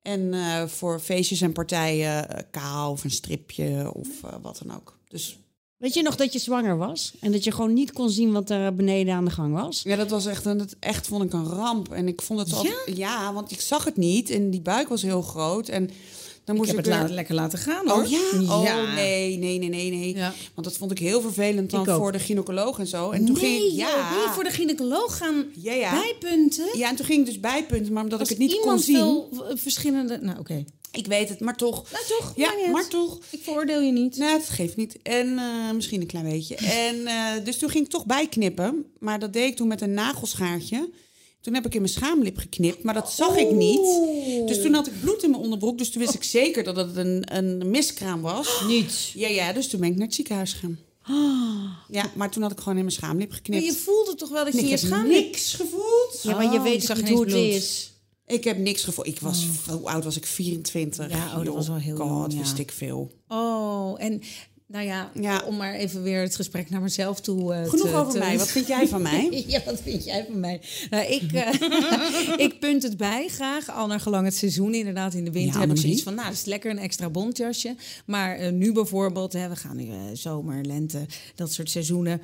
En 0.01 0.19
uh, 0.19 0.67
voor 0.67 0.99
feestjes 0.99 1.41
en 1.41 1.51
partijen 1.51 2.47
kaal 2.51 2.91
of 2.91 3.03
een 3.03 3.11
stripje 3.11 3.91
of 3.93 4.07
wat 4.41 4.61
dan 4.63 4.75
ook. 4.75 4.99
Dus 5.07 5.37
Weet 5.83 5.93
je 5.93 6.01
nog 6.01 6.15
dat 6.15 6.33
je 6.33 6.39
zwanger 6.39 6.77
was? 6.77 7.13
En 7.19 7.31
dat 7.31 7.43
je 7.43 7.51
gewoon 7.51 7.73
niet 7.73 7.91
kon 7.91 8.09
zien 8.09 8.31
wat 8.31 8.49
er 8.49 8.75
beneden 8.75 9.13
aan 9.13 9.25
de 9.25 9.31
gang 9.31 9.53
was? 9.53 9.81
Ja, 9.83 9.95
dat 9.95 10.09
was 10.09 10.25
echt, 10.25 10.43
dat 10.43 10.75
echt 10.79 11.07
vond 11.07 11.23
ik 11.23 11.33
een 11.33 11.45
ramp. 11.45 11.91
En 11.91 12.07
ik 12.07 12.21
vond 12.21 12.39
het 12.39 12.49
ja? 12.49 12.55
altijd, 12.55 12.97
ja, 12.97 13.33
want 13.33 13.51
ik 13.51 13.61
zag 13.61 13.83
het 13.83 13.97
niet 13.97 14.29
en 14.29 14.49
die 14.49 14.61
buik 14.61 14.87
was 14.87 15.01
heel 15.01 15.21
groot. 15.21 15.67
En 15.67 15.89
dan 16.45 16.55
moest 16.55 16.71
ik 16.71 16.77
ik, 16.77 16.85
heb 16.85 16.93
weer... 16.93 17.01
het 17.01 17.09
la 17.09 17.15
lekker 17.15 17.35
laten 17.35 17.59
gaan 17.59 17.87
hoor. 17.89 18.03
Oh 18.03 18.09
ja? 18.09 18.19
ja. 18.41 18.81
Oh 18.83 18.93
nee, 18.95 19.37
nee, 19.37 19.57
nee, 19.59 19.69
nee, 19.69 19.89
nee. 19.91 20.15
Ja. 20.15 20.33
Want 20.53 20.67
dat 20.67 20.77
vond 20.77 20.91
ik 20.91 20.99
heel 20.99 21.21
vervelend 21.21 21.69
dan 21.71 21.85
voor 21.85 22.11
de 22.11 22.19
gynaecoloog 22.19 22.79
en 22.79 22.87
zo. 22.87 23.09
En 23.11 23.25
toen 23.25 23.37
ging 23.37 23.63
ik, 23.63 23.71
ja. 23.71 24.33
voor 24.33 24.43
de 24.43 24.49
gynaecoloog 24.51 25.17
gaan 25.17 25.45
Ja, 25.53 25.91
bijpunten? 25.91 26.65
Ja, 26.77 26.89
en 26.89 26.95
toen 26.95 27.05
ging 27.05 27.19
ik 27.19 27.25
dus 27.25 27.39
bijpunten, 27.39 27.93
maar 27.93 28.03
omdat 28.03 28.19
Als 28.19 28.29
ik 28.29 28.37
het 28.37 28.47
niet 28.47 28.55
kon 28.55 28.61
iemand 28.63 28.81
zien. 28.83 28.95
veel 28.95 29.29
v- 29.31 29.61
verschillende... 29.61 30.17
Nou, 30.21 30.39
oké. 30.39 30.63
Ik 30.91 31.07
weet 31.07 31.29
het, 31.29 31.39
maar 31.39 31.55
toch. 31.57 31.91
Nou, 31.91 32.03
toch? 32.07 32.33
Ja, 32.35 32.51
maar 32.71 32.87
toch. 32.87 33.19
Ik 33.29 33.39
veroordeel 33.43 33.81
je 33.81 33.91
niet. 33.91 34.17
Nee, 34.17 34.31
dat 34.31 34.49
geeft 34.49 34.75
niet. 34.75 34.97
En 35.03 35.37
eh, 35.39 35.71
misschien 35.75 36.01
een 36.01 36.07
klein 36.07 36.29
beetje. 36.29 36.55
En 36.55 37.07
eh, 37.07 37.15
dus 37.43 37.57
toen 37.57 37.69
ging 37.69 37.85
ik 37.85 37.91
toch 37.91 38.05
bijknippen. 38.05 38.85
Maar 38.99 39.19
dat 39.19 39.33
deed 39.33 39.49
ik 39.49 39.55
toen 39.55 39.67
met 39.67 39.81
een 39.81 39.93
nagelschaartje. 39.93 40.89
Toen 41.43 41.53
heb 41.53 41.65
ik 41.65 41.73
in 41.73 41.81
mijn 41.81 41.93
schaamlip 41.93 42.37
geknipt, 42.37 42.83
maar 42.83 42.93
dat 42.93 43.11
zag 43.11 43.35
ik 43.37 43.51
niet. 43.51 43.81
Dus 44.47 44.61
toen 44.61 44.73
had 44.73 44.87
ik 44.87 44.93
bloed 45.01 45.23
in 45.23 45.29
mijn 45.29 45.41
onderbroek. 45.41 45.77
Dus 45.77 45.89
toen 45.89 46.01
wist 46.01 46.13
ik 46.13 46.23
zeker 46.23 46.63
dat 46.63 46.75
het 46.75 46.95
een, 46.95 47.35
een 47.35 47.69
miskraam 47.69 48.21
was. 48.21 48.63
Niet. 48.67 49.11
Ja, 49.13 49.27
ja, 49.27 49.53
dus 49.53 49.67
toen 49.67 49.79
ben 49.79 49.89
ik 49.89 49.95
naar 49.95 50.05
het 50.05 50.15
ziekenhuis 50.15 50.53
gegaan. 50.53 50.79
Ja, 51.89 52.11
maar 52.15 52.31
toen 52.31 52.41
had 52.41 52.51
ik 52.51 52.57
gewoon 52.57 52.77
in 52.77 52.83
mijn 52.83 52.95
schaamlip 52.95 53.27
Maar 53.29 53.37
geknipt. 53.37 53.65
je 53.65 53.73
voelde 53.73 54.15
toch 54.15 54.29
wel 54.29 54.43
dat 54.43 54.53
je 54.53 54.59
in 54.59 54.65
je 54.65 54.71
heb 54.71 54.79
schaam 54.79 55.07
niks 55.07 55.53
gevoeld. 55.53 56.19
Ja, 56.21 56.35
maar 56.35 56.43
je 56.51 56.57
Oh, 56.57 56.63
weet 56.63 56.95
niet 56.95 57.09
hoe 57.09 57.25
het 57.25 57.33
is. 57.33 57.93
Ik 58.27 58.43
heb 58.43 58.57
niks 58.57 58.83
gevoeld. 58.83 59.07
Ik 59.07 59.19
was, 59.19 59.47
hoe 59.69 59.89
oud 59.89 60.03
was 60.03 60.17
ik? 60.17 60.25
24. 60.25 61.09
Ja, 61.09 61.37
oh, 61.37 61.45
dat 61.45 61.53
was 61.53 61.67
wel 61.67 61.77
heel 61.77 61.95
God, 61.95 62.07
jong, 62.07 62.33
ja. 62.33 62.37
wist 62.39 62.57
ik 62.57 62.71
veel. 62.71 63.11
Oh, 63.27 64.03
en 64.03 64.21
nou 64.73 64.85
ja, 64.85 65.11
Ja. 65.21 65.43
om 65.45 65.57
maar 65.57 65.73
even 65.73 66.03
weer 66.03 66.21
het 66.21 66.35
gesprek 66.35 66.69
naar 66.69 66.81
mezelf 66.81 67.21
toe 67.21 67.53
eh, 67.53 67.69
Genoeg 67.69 67.87
te- 67.89 67.95
over 67.95 68.11
te- 68.13 68.17
mij. 68.19 68.37
Wat 68.37 68.47
vind 68.51 68.67
jij 68.67 68.87
van 68.87 69.01
mij? 69.11 69.43
Ja, 69.47 69.61
wat 69.65 69.81
vind 69.81 70.03
jij 70.05 70.25
van 70.29 70.39
mij? 70.39 70.61
Nou, 70.89 71.05
ik, 71.05 71.31
eh, 71.31 72.37
ik 72.45 72.59
punt 72.59 72.83
het 72.83 72.97
bij 72.97 73.27
graag, 73.27 73.69
al 73.71 73.87
naar 73.87 73.99
gelang 73.99 74.25
het 74.25 74.35
seizoen. 74.35 74.73
Inderdaad, 74.73 75.13
in 75.13 75.25
de 75.25 75.31
winter 75.31 75.53
Ja, 75.53 75.59
heb 75.67 75.69
ik 75.75 75.81
zoiets 75.81 76.03
van, 76.03 76.15
nou, 76.15 76.27
dat 76.27 76.37
is 76.37 76.45
lekker 76.45 76.71
een 76.71 76.79
extra 76.79 77.09
bontjasje. 77.09 77.75
Maar 78.05 78.35
eh, 78.37 78.51
nu 78.51 78.71
bijvoorbeeld, 78.71 79.33
hè, 79.33 79.49
we 79.49 79.55
gaan 79.55 79.75
nu 79.77 79.87
zomer, 80.13 80.65
lente, 80.65 81.05
dat 81.35 81.51
soort 81.53 81.69
seizoenen. 81.69 82.21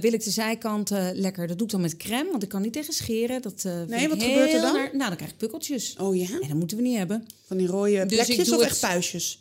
wil 0.00 0.12
ik 0.12 0.24
de 0.24 0.30
zijkanten 0.30 1.14
lekker, 1.16 1.46
dat 1.46 1.56
doe 1.58 1.66
ik 1.66 1.72
dan 1.72 1.80
met 1.80 1.96
crème, 1.96 2.30
want 2.30 2.42
ik 2.42 2.48
kan 2.48 2.62
niet 2.62 2.72
tegen 2.72 2.92
scheren. 2.92 3.42
Dat, 3.42 3.64
Nee, 3.88 4.08
wat 4.08 4.22
gebeurt 4.22 4.52
er 4.52 4.60
dan? 4.60 4.74
naar- 4.74 4.90
nou, 4.92 5.08
dan 5.08 5.16
krijg 5.16 5.30
ik 5.30 5.36
pukkeltjes. 5.36 5.96
Oh 6.00 6.16
ja? 6.16 6.28
En 6.40 6.48
dat 6.48 6.56
moeten 6.58 6.76
we 6.76 6.82
niet 6.82 6.96
hebben. 6.96 7.26
Van 7.46 7.56
die 7.56 7.66
rode 7.66 8.06
Dus 8.06 8.24
plekjes 8.26 8.52
of 8.52 8.62
echt 8.62 8.80
puistjes? 8.80 9.40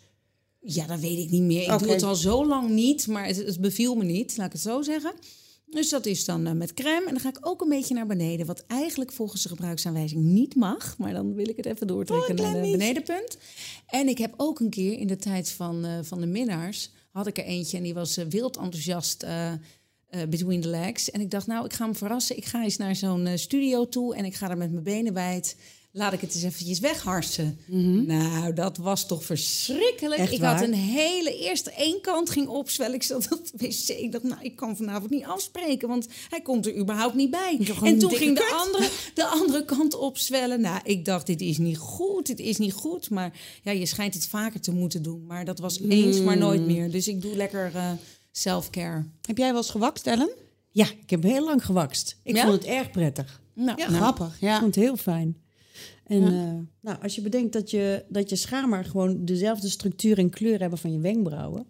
Ja, 0.67 0.85
dat 0.85 0.99
weet 0.99 1.17
ik 1.17 1.29
niet 1.29 1.41
meer. 1.41 1.73
Ik 1.73 1.79
doe 1.79 1.91
het 1.91 2.03
al 2.03 2.15
zo 2.15 2.45
lang 2.45 2.69
niet, 2.69 3.07
maar 3.07 3.25
het, 3.25 3.37
het 3.37 3.59
beviel 3.59 3.95
me 3.95 4.03
niet, 4.03 4.37
laat 4.37 4.45
ik 4.45 4.51
het 4.51 4.61
zo 4.61 4.81
zeggen. 4.81 5.13
Dus 5.65 5.89
dat 5.89 6.05
is 6.05 6.25
dan 6.25 6.47
eh, 6.47 6.53
met 6.53 6.73
crème. 6.73 7.05
En 7.05 7.11
dan 7.11 7.19
ga 7.19 7.29
ik 7.29 7.37
ook 7.41 7.61
een 7.61 7.69
beetje 7.69 7.93
naar 7.93 8.05
beneden. 8.05 8.45
Wat 8.45 8.63
eigenlijk 8.67 9.11
volgens 9.11 9.43
de 9.43 9.49
gebruiksaanwijzing 9.49 10.23
niet 10.23 10.55
mag. 10.55 10.97
Maar 10.97 11.13
dan 11.13 11.33
wil 11.33 11.49
ik 11.49 11.57
het 11.57 11.65
even 11.65 11.87
doortrekken 11.87 12.35
naar 12.35 12.53
de 12.53 12.71
benedenpunt. 12.71 13.37
En 13.87 14.07
ik 14.07 14.17
heb 14.17 14.33
ook 14.37 14.59
een 14.59 14.69
keer 14.69 14.99
in 14.99 15.07
de 15.07 15.15
tijd 15.15 15.49
van, 15.49 15.85
eh, 15.85 15.91
van 16.01 16.19
de 16.19 16.27
minnaars... 16.27 16.91
had 17.11 17.27
ik 17.27 17.37
er 17.37 17.43
eentje 17.43 17.77
en 17.77 17.83
die 17.83 17.93
was 17.93 18.17
eh, 18.17 18.25
wild 18.29 18.57
enthousiast... 18.57 19.25
between 20.29 20.61
the 20.61 20.67
legs. 20.67 21.11
En 21.11 21.21
ik 21.21 21.31
dacht, 21.31 21.47
nou, 21.47 21.65
ik 21.65 21.73
ga 21.73 21.85
hem 21.85 21.95
verrassen. 21.95 22.37
Ik 22.37 22.45
ga 22.45 22.63
eens 22.63 22.77
naar 22.77 22.95
zo'n 22.95 23.37
studio 23.37 23.89
toe 23.89 24.15
en 24.15 24.25
ik 24.25 24.35
ga 24.35 24.49
er 24.49 24.57
met 24.57 24.71
mijn 24.71 24.83
benen 24.83 25.13
wijd. 25.13 25.55
Laat 25.97 26.13
ik 26.13 26.21
het 26.21 26.33
eens 26.35 26.43
eventjes 26.43 26.79
wegharsen. 26.79 27.59
Nou, 28.07 28.53
dat 28.53 28.77
was 28.77 29.07
toch 29.07 29.23
verschrikkelijk. 29.25 30.19
Echt 30.21 30.31
ik 30.31 30.39
waar? 30.39 30.55
had 30.57 30.67
een 30.67 30.73
hele 30.73 31.37
eerste 31.37 31.71
één 31.71 32.01
kant 32.01 32.29
ging 32.29 32.47
opzwellen. 32.47 32.95
Ik 32.95 33.03
zat 33.03 33.31
op 33.31 33.39
de 33.51 33.67
wc. 33.67 33.87
Ik 33.97 34.11
dacht, 34.11 34.23
nou, 34.23 34.41
ik 34.41 34.55
kan 34.55 34.75
vanavond 34.77 35.09
niet 35.09 35.23
afspreken, 35.23 35.87
want 35.87 36.07
hij 36.29 36.41
komt 36.41 36.65
er 36.65 36.75
überhaupt 36.77 37.15
niet 37.15 37.29
bij. 37.29 37.57
En 37.83 37.99
toen 37.99 38.11
ging 38.11 38.37
de 38.37 38.63
andere, 38.65 38.89
de 39.13 39.25
andere 39.25 39.65
kant 39.65 39.95
opzwellen. 39.95 40.61
Nou, 40.61 40.79
ik 40.83 41.05
dacht, 41.05 41.25
dit 41.25 41.41
is 41.41 41.57
niet 41.57 41.77
goed, 41.77 42.25
dit 42.25 42.39
is 42.39 42.57
niet 42.57 42.73
goed. 42.73 43.09
Maar 43.09 43.39
ja, 43.63 43.71
je 43.71 43.85
schijnt 43.85 44.13
het 44.13 44.27
vaker 44.27 44.59
te 44.61 44.71
moeten 44.71 45.01
doen. 45.01 45.25
Maar 45.25 45.45
dat 45.45 45.59
was 45.59 45.79
eens, 45.81 46.19
maar 46.19 46.37
nooit 46.37 46.65
meer. 46.65 46.91
Dus 46.91 47.07
ik 47.07 47.21
doe 47.21 47.35
lekker 47.35 47.71
eh 47.75 47.91
self-care. 48.31 49.05
Heb 49.21 49.37
jij 49.37 49.47
wel 49.47 49.57
eens 49.57 49.69
gewakt, 49.69 50.07
Ellen? 50.07 50.29
Ja, 50.71 50.85
ik 51.01 51.09
heb 51.09 51.23
heel 51.23 51.43
lang 51.45 51.65
gewakst. 51.65 52.17
Ik 52.23 52.35
Ja? 52.35 52.41
vond 52.45 52.53
het 52.61 52.65
erg 52.65 52.91
prettig. 52.91 53.41
Nou, 53.53 53.77
Ja, 53.81 53.89
nou, 53.89 54.01
grappig. 54.01 54.35
Ik 54.35 54.41
Ja. 54.41 54.59
vond 54.59 54.75
het 54.75 54.83
heel 54.83 54.97
fijn. 54.97 55.43
En 56.03 56.23
eh, 56.23 56.81
nou, 56.81 57.01
als 57.01 57.15
je 57.15 57.21
bedenkt 57.21 57.53
dat 57.53 57.71
je, 57.71 58.05
dat 58.09 58.29
je 58.29 58.35
schaamhaar 58.35 58.85
gewoon 58.85 59.25
dezelfde 59.25 59.69
structuur 59.69 60.17
en 60.17 60.29
kleur 60.29 60.59
hebben 60.59 60.79
van 60.79 60.91
je 60.91 60.99
wenkbrauwen. 60.99 61.65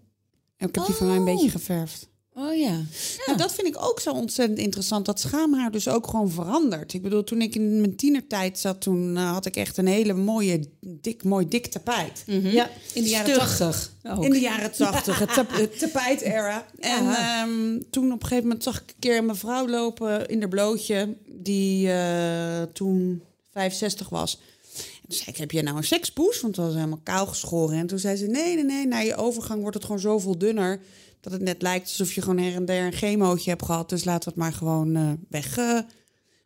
Ik 0.58 0.76
heb 0.76 0.86
die 0.86 0.96
van 0.96 1.08
mij 1.08 1.16
een 1.16 1.26
beetje 1.26 1.50
geverfd. 1.50 2.10
Oh 2.38 2.56
ja. 2.56 2.82
Nou, 3.26 3.38
dat 3.38 3.54
vind 3.54 3.68
ik 3.68 3.84
ook 3.84 4.00
zo 4.00 4.12
ontzettend 4.12 4.60
interessant. 4.60 5.06
Dat 5.06 5.20
schaamhaar 5.20 5.72
dus 5.72 5.88
ook 5.88 6.08
gewoon 6.08 6.30
verandert. 6.30 6.94
Ik 6.94 7.02
bedoel, 7.02 7.24
toen 7.24 7.42
ik 7.42 7.56
in 7.56 7.80
mijn 7.80 7.96
tienertijd 7.96 8.60
zat, 8.60 8.82
toen 8.82 9.18
eh, 9.18 9.32
had 9.32 9.46
ik 9.46 9.56
echt 9.56 9.78
een 9.78 9.88
hele 9.88 10.14
mooie, 10.14 10.70
dik, 10.80 11.24
mooi 11.24 11.48
dik 11.48 11.66
tapijt. 11.66 12.24
Ja, 12.26 12.70
In 12.94 13.04
de 13.04 13.10
jaren 13.10 13.38
tachtig. 13.38 13.92
In 14.20 14.30
de 14.30 14.40
jaren 14.40 14.72
tachtig, 14.72 15.20
het, 15.20 15.34
tap, 15.34 15.52
het 15.52 15.80
tapijt-era. 15.80 16.66
En 16.80 17.10
ehm, 17.10 17.80
toen 17.90 18.06
op 18.06 18.22
een 18.22 18.28
gegeven 18.28 18.44
moment 18.44 18.64
zag 18.64 18.82
ik 18.82 18.90
een 18.90 19.00
keer 19.00 19.18
een 19.18 19.26
mevrouw 19.26 19.68
lopen 19.68 20.28
in 20.28 20.40
de 20.40 20.48
blootje, 20.48 21.16
die 21.26 21.92
eh, 21.92 22.62
toen 22.74 23.22
65 23.56 24.10
was. 24.10 24.40
En 24.76 25.08
toen 25.10 25.18
zei 25.18 25.30
ik, 25.30 25.38
heb 25.38 25.52
jij 25.52 25.62
nou 25.62 25.78
een 25.78 25.84
sekspoes? 25.84 26.42
Want 26.42 26.56
het 26.56 26.66
was 26.66 26.76
helemaal 26.76 27.00
kaal 27.04 27.26
geschoren. 27.26 27.78
En 27.78 27.88
toen 27.88 28.00
zei 28.00 28.16
ze, 28.16 28.26
nee, 28.26 28.56
nee, 28.56 28.64
nee, 28.64 28.88
na 28.88 28.98
je 29.00 29.16
overgang 29.16 29.60
wordt 29.62 29.76
het 29.76 29.86
gewoon 29.86 30.00
zoveel 30.00 30.38
dunner... 30.38 30.80
dat 31.22 31.34
het 31.34 31.42
net 31.42 31.62
lijkt 31.62 31.88
alsof 31.88 32.14
je 32.14 32.22
gewoon 32.22 32.38
her 32.38 32.56
en 32.56 32.66
der 32.66 32.86
een 32.86 32.94
chemootje 32.94 33.50
hebt 33.50 33.66
gehad. 33.66 33.90
Dus 33.90 34.04
laten 34.04 34.24
we 34.24 34.30
het 34.30 34.40
maar 34.40 34.54
gewoon 34.54 34.96
eh, 34.96 35.10
weg, 35.30 35.58
eh, 35.58 35.80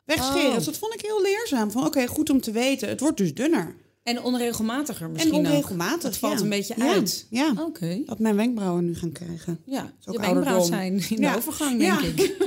wegscheren. 0.05 0.49
Oh. 0.49 0.55
Dus 0.55 0.65
dat 0.65 0.77
vond 0.77 0.93
ik 0.93 1.01
heel 1.01 1.21
leerzaam. 1.21 1.71
Van 1.71 1.85
oké, 1.85 2.07
goed 2.07 2.29
om 2.29 2.41
te 2.41 2.51
weten. 2.51 2.89
Het 2.89 2.99
wordt 2.99 3.17
dus 3.17 3.33
dunner. 3.33 3.75
En 4.03 4.23
onregelmatiger 4.23 5.09
misschien 5.09 5.33
en 5.33 5.39
onregelmatig. 5.45 6.03
Het 6.03 6.17
valt 6.17 6.37
ja. 6.37 6.43
een 6.43 6.49
beetje 6.49 6.75
uit. 6.75 7.25
Ja, 7.29 7.53
Oké. 7.57 8.01
dat 8.05 8.19
mijn 8.19 8.35
wenkbrauwen 8.35 8.85
nu 8.85 8.95
gaan 8.95 9.11
krijgen. 9.11 9.59
Ja, 9.65 9.93
ook 10.05 10.13
je 10.13 10.19
wenkbrauw 10.19 10.33
ouderdom. 10.33 10.65
zijn 10.65 11.03
in 11.09 11.21
de 11.21 11.35
overgang, 11.35 11.79
denk 11.79 11.99
Ja. 12.01 12.07
ik. 12.07 12.37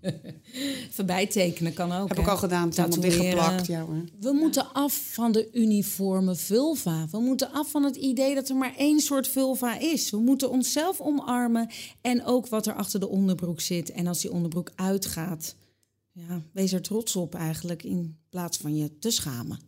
Voorbij 0.96 1.26
tekenen 1.26 1.72
kan 1.72 1.92
ook. 1.92 2.08
Heb 2.08 2.16
hè? 2.16 2.22
ik 2.22 2.28
al 2.28 2.36
gedaan, 2.36 2.64
het 2.64 2.72
is 2.72 2.78
allemaal 2.78 3.00
dichtgeplakt. 3.00 3.66
Ja, 3.66 3.84
hoor. 3.84 4.04
We 4.20 4.32
moeten 4.32 4.72
af 4.72 5.00
van 5.12 5.32
de 5.32 5.48
uniforme 5.52 6.34
vulva. 6.34 7.06
We 7.10 7.18
moeten 7.18 7.52
af 7.52 7.70
van 7.70 7.82
het 7.82 7.96
idee 7.96 8.34
dat 8.34 8.48
er 8.48 8.56
maar 8.56 8.74
één 8.76 9.00
soort 9.00 9.28
vulva 9.28 9.78
is. 9.78 10.10
We 10.10 10.18
moeten 10.18 10.50
onszelf 10.50 11.00
omarmen 11.00 11.70
en 12.00 12.24
ook 12.24 12.46
wat 12.46 12.66
er 12.66 12.74
achter 12.74 13.00
de 13.00 13.08
onderbroek 13.08 13.60
zit. 13.60 13.92
En 13.92 14.06
als 14.06 14.20
die 14.20 14.32
onderbroek 14.32 14.70
uitgaat, 14.74 15.56
ja, 16.12 16.42
wees 16.52 16.72
er 16.72 16.82
trots 16.82 17.16
op 17.16 17.34
eigenlijk 17.34 17.82
in 17.82 18.16
plaats 18.28 18.58
van 18.58 18.76
je 18.76 18.98
te 18.98 19.10
schamen. 19.10 19.58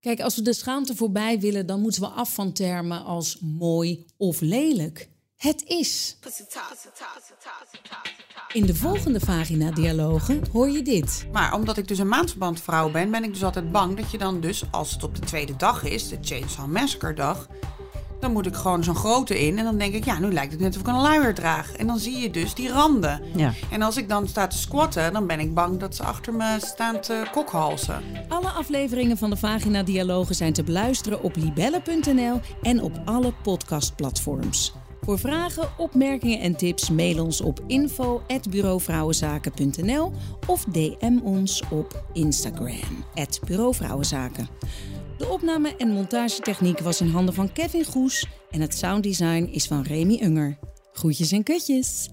Kijk, 0.00 0.20
als 0.20 0.36
we 0.36 0.42
de 0.42 0.52
schaamte 0.52 0.96
voorbij 0.96 1.40
willen, 1.40 1.66
dan 1.66 1.80
moeten 1.80 2.00
we 2.00 2.08
af 2.08 2.34
van 2.34 2.52
termen 2.52 3.04
als 3.04 3.38
mooi 3.40 4.06
of 4.16 4.40
lelijk. 4.40 5.08
Het 5.40 5.64
is. 5.66 6.16
In 8.52 8.66
de 8.66 8.74
volgende 8.74 9.20
vagina-dialogen 9.20 10.42
hoor 10.52 10.70
je 10.70 10.82
dit. 10.82 11.26
Maar 11.32 11.54
omdat 11.54 11.76
ik 11.76 11.88
dus 11.88 11.98
een 11.98 12.08
maandverband 12.08 12.60
vrouw 12.60 12.90
ben, 12.90 13.10
ben 13.10 13.24
ik 13.24 13.32
dus 13.32 13.44
altijd 13.44 13.72
bang 13.72 13.96
dat 13.96 14.10
je 14.10 14.18
dan 14.18 14.40
dus, 14.40 14.64
als 14.70 14.90
het 14.90 15.02
op 15.02 15.14
de 15.14 15.20
tweede 15.20 15.56
dag 15.56 15.82
is, 15.84 16.08
de 16.08 16.18
Chainsaw 16.20 16.66
Massacre 16.66 17.14
dag, 17.14 17.48
dan 18.20 18.32
moet 18.32 18.46
ik 18.46 18.54
gewoon 18.54 18.84
zo'n 18.84 18.94
grote 18.94 19.46
in. 19.46 19.58
En 19.58 19.64
dan 19.64 19.78
denk 19.78 19.94
ik, 19.94 20.04
ja, 20.04 20.18
nu 20.18 20.32
lijkt 20.32 20.52
het 20.52 20.60
net 20.60 20.74
of 20.74 20.80
ik 20.80 20.86
een 20.86 21.00
luier 21.00 21.34
draag. 21.34 21.72
En 21.72 21.86
dan 21.86 21.98
zie 21.98 22.18
je 22.18 22.30
dus 22.30 22.54
die 22.54 22.68
randen. 22.68 23.22
Ja. 23.36 23.52
En 23.70 23.82
als 23.82 23.96
ik 23.96 24.08
dan 24.08 24.28
sta 24.28 24.46
te 24.46 24.58
squatten, 24.58 25.12
dan 25.12 25.26
ben 25.26 25.40
ik 25.40 25.54
bang 25.54 25.78
dat 25.78 25.96
ze 25.96 26.02
achter 26.02 26.34
me 26.34 26.56
staan 26.60 27.00
te 27.00 27.22
kokhalsen. 27.32 28.02
Alle 28.28 28.48
afleveringen 28.48 29.18
van 29.18 29.30
de 29.30 29.36
Vagina 29.36 29.82
Dialogen 29.82 30.34
zijn 30.34 30.52
te 30.52 30.62
beluisteren 30.62 31.22
op 31.22 31.36
libelle.nl 31.36 32.40
en 32.62 32.82
op 32.82 33.00
alle 33.04 33.32
podcastplatforms. 33.42 34.72
Voor 35.00 35.18
vragen, 35.18 35.68
opmerkingen 35.76 36.40
en 36.40 36.56
tips 36.56 36.90
mail 36.90 37.24
ons 37.24 37.40
op 37.40 37.60
info@bureauvrouwenzaken.nl 37.66 40.12
of 40.46 40.64
DM 40.64 41.18
ons 41.22 41.62
op 41.70 42.04
Instagram 42.12 43.04
@bureauvrouwenzaken. 43.46 44.48
De 45.18 45.28
opname 45.28 45.76
en 45.76 45.88
montagetechniek 45.88 46.78
was 46.78 47.00
in 47.00 47.08
handen 47.08 47.34
van 47.34 47.52
Kevin 47.52 47.84
Goes 47.84 48.26
en 48.50 48.60
het 48.60 48.74
sounddesign 48.74 49.48
is 49.52 49.66
van 49.66 49.82
Remy 49.82 50.20
Unger. 50.22 50.58
Groetjes 50.92 51.32
en 51.32 51.42
kutjes. 51.42 52.08